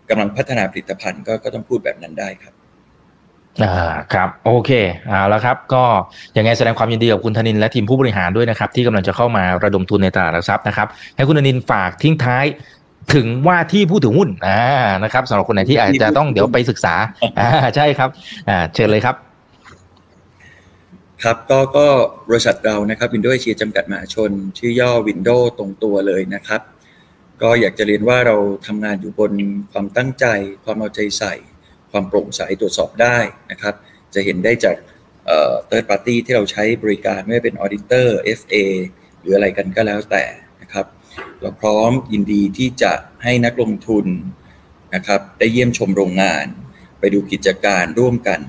[0.10, 2.53] กำลังพัฒนาผลิตภัณฑ์ก็ก็ต้องพูดแบบนั้นได้ครับ
[3.62, 3.74] อ่า
[4.14, 4.72] ครับโอเค
[5.08, 5.84] เอาแล้วครับ ก็
[6.38, 12.46] ยังไงแสดงความยินดีกับคุณธนินและทีมผู้บริหารด้วยนะครับ ที่กำลังจะเข้ามาระดมทุนในตลาดหลักทรัพย์นะครับ ให้คุณธนินฝากทิ้งท้าย
[13.16, 14.62] ถึงว่าที่ผู้ถือหุ้นอ่า
[15.04, 16.96] นะครับสำหรับคนไหนที่อาจจะต้องเดี๋ยวไปศึกษา
[17.40, 18.10] อ่าใช่ครับ
[18.50, 19.16] อ่าเชิญเลยครับ
[21.24, 21.88] ครับก็ก็
[22.30, 26.62] บริษัทเรานะครับวินโดว์เอเชียจำกัดมหาชน ชื่อย่อวินโดว์ตรงตัวเลยนะครับ
[27.42, 28.36] ก็อยากจะเรียนว่าเรา
[28.68, 29.32] ทำงานอยู่บน
[29.72, 30.26] ความตั้งใจ
[30.64, 31.34] ความเอาใจใส่
[31.94, 33.18] ความโปร่งใสตรวจสอบได้
[33.52, 33.74] นะครับ
[34.14, 34.76] จะเห็นได้จาก
[35.26, 38.08] เอ่อ third party ที่เราใช้บริการไม่ว่าเป็น auditor
[38.40, 38.56] FA
[39.20, 40.24] หรืออะไรกันก็แล้วแต่
[40.62, 40.86] นะครับ
[41.42, 44.06] เราพร้อมยินดีที่จะให้นักลงทุน
[44.96, 46.46] นะครับ ได้เยี่ยมชมโรงงาน
[47.00, 48.40] ไปดูกิจการร่วมกัน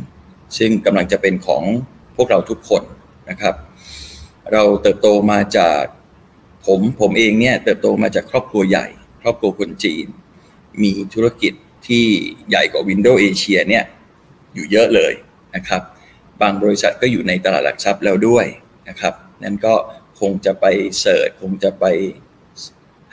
[0.58, 1.62] ซึ่งกำลังจะเป็นของ
[2.16, 2.82] พวกเราทุกคน
[3.30, 3.54] นะครับ
[4.52, 5.82] เราเติบโตมาจาก
[6.66, 8.86] ผมผมเองเนี่ยเติบโตมาจากครอบครัวใหญ่
[9.22, 10.06] ครอบครัวคนจีน
[10.82, 11.52] มีธุรกิจ
[11.86, 12.04] ที่
[12.48, 13.84] ใหญ่กว่า Windows Asia เนี่ย
[14.54, 15.12] อยู่เยอะเลย
[15.56, 15.82] นะครับ
[16.42, 18.46] บางบริษัทก็อยู่ในตลาดหลักทรัพย์แล้วด้วย
[18.88, 19.74] นะครับนั่นก็
[20.20, 20.66] คงจะไป
[21.00, 21.84] เสิร์ชคงจะไป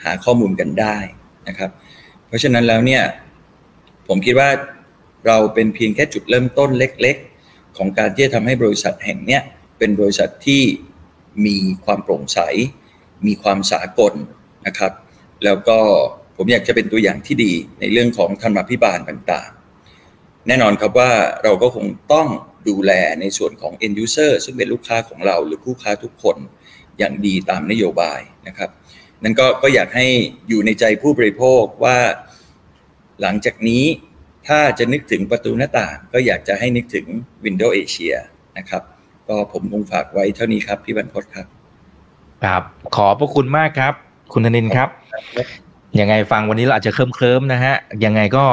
[0.04, 0.96] หาข้อมูลกันได้
[1.48, 1.70] นะครับ
[2.26, 3.02] เพราะฉะนั้นแล้วเนี่ย
[4.08, 4.50] ผมคิดว่า
[5.26, 7.16] เราเป็นเพียงแค่จุดเริ่มต้นเล็ก
[7.46, 9.42] ๆ ของการที่จะทำให้บริษัทแห่งเนี้ย
[9.78, 10.62] เป็นบริษัทที่
[11.46, 12.38] มีความโปร่งใส
[13.26, 14.14] มีความสากล
[14.66, 14.92] นะครับ
[15.44, 15.78] แล้วก็
[16.44, 21.10] ผมอยากจะเป็นตัวอย่างที่ดีในเรื่องของธรรมาภิบาลต่างๆ แน่นอนครับว่า
[21.42, 22.28] เราก็คงต้อง
[22.68, 26.36] ดูแลในส่วนของ end user ซึ่งเป็นลูกค้าของเราหรือคู่ค้าทุกคน
[26.98, 28.70] อย่างดีตามนโยบายนะครับ
[29.22, 30.06] นั่นก็ก็อยากให้
[30.48, 31.98] อยู่ในใจผู้บริโภคว่า
[33.20, 33.84] หลังจากนี้
[34.48, 37.06] ถ้าจะนึกถึงประตูหน้าต่างก็อยากจะให้นึกถึง
[37.44, 38.16] Windows Asia
[38.58, 38.82] นะครับ
[39.28, 41.46] ก็ผมคงฝากไว้เท่านี้ครับ พี่บรรพศครับ
[42.44, 42.62] ครับ
[42.96, 43.94] ขอบพระคุณมากครับ
[44.32, 44.88] คุณธนินครับ
[46.00, 47.74] ยังไงฟังวันนี้เราอาจจะเคลิ้มๆนะฮะ
[48.04, 48.44] ยังไงก็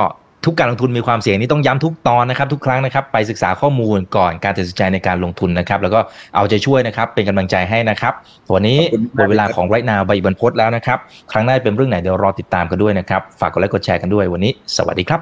[0.45, 5.99] ทุกการลงทุนมีความเสี่ยงนี่ต้องย้ำทุกตอนนะครับทุกครั้งนะครับไปศึกษาข้อมูลก่อนการตัดสินใจในการลงทุนนะครับ แล้วก็
[6.35, 8.13] เอาใจช่วยนะครับ เป็นกำลังใจให้นะครับ
[8.53, 8.79] วันนี้
[9.15, 10.97] หมดเวลาของไรนาใบบันพศแล้วนะครับ
[11.31, 15.17] ครั้งหน้าเป็นเรื่องไหนเดี๋ยวรอติดตามกันด้วยนะครับ ฝากกดไลค์กดแชร์กันด้วยวันนี้ สวัสดีครั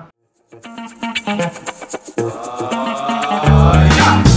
[4.36, 4.37] บ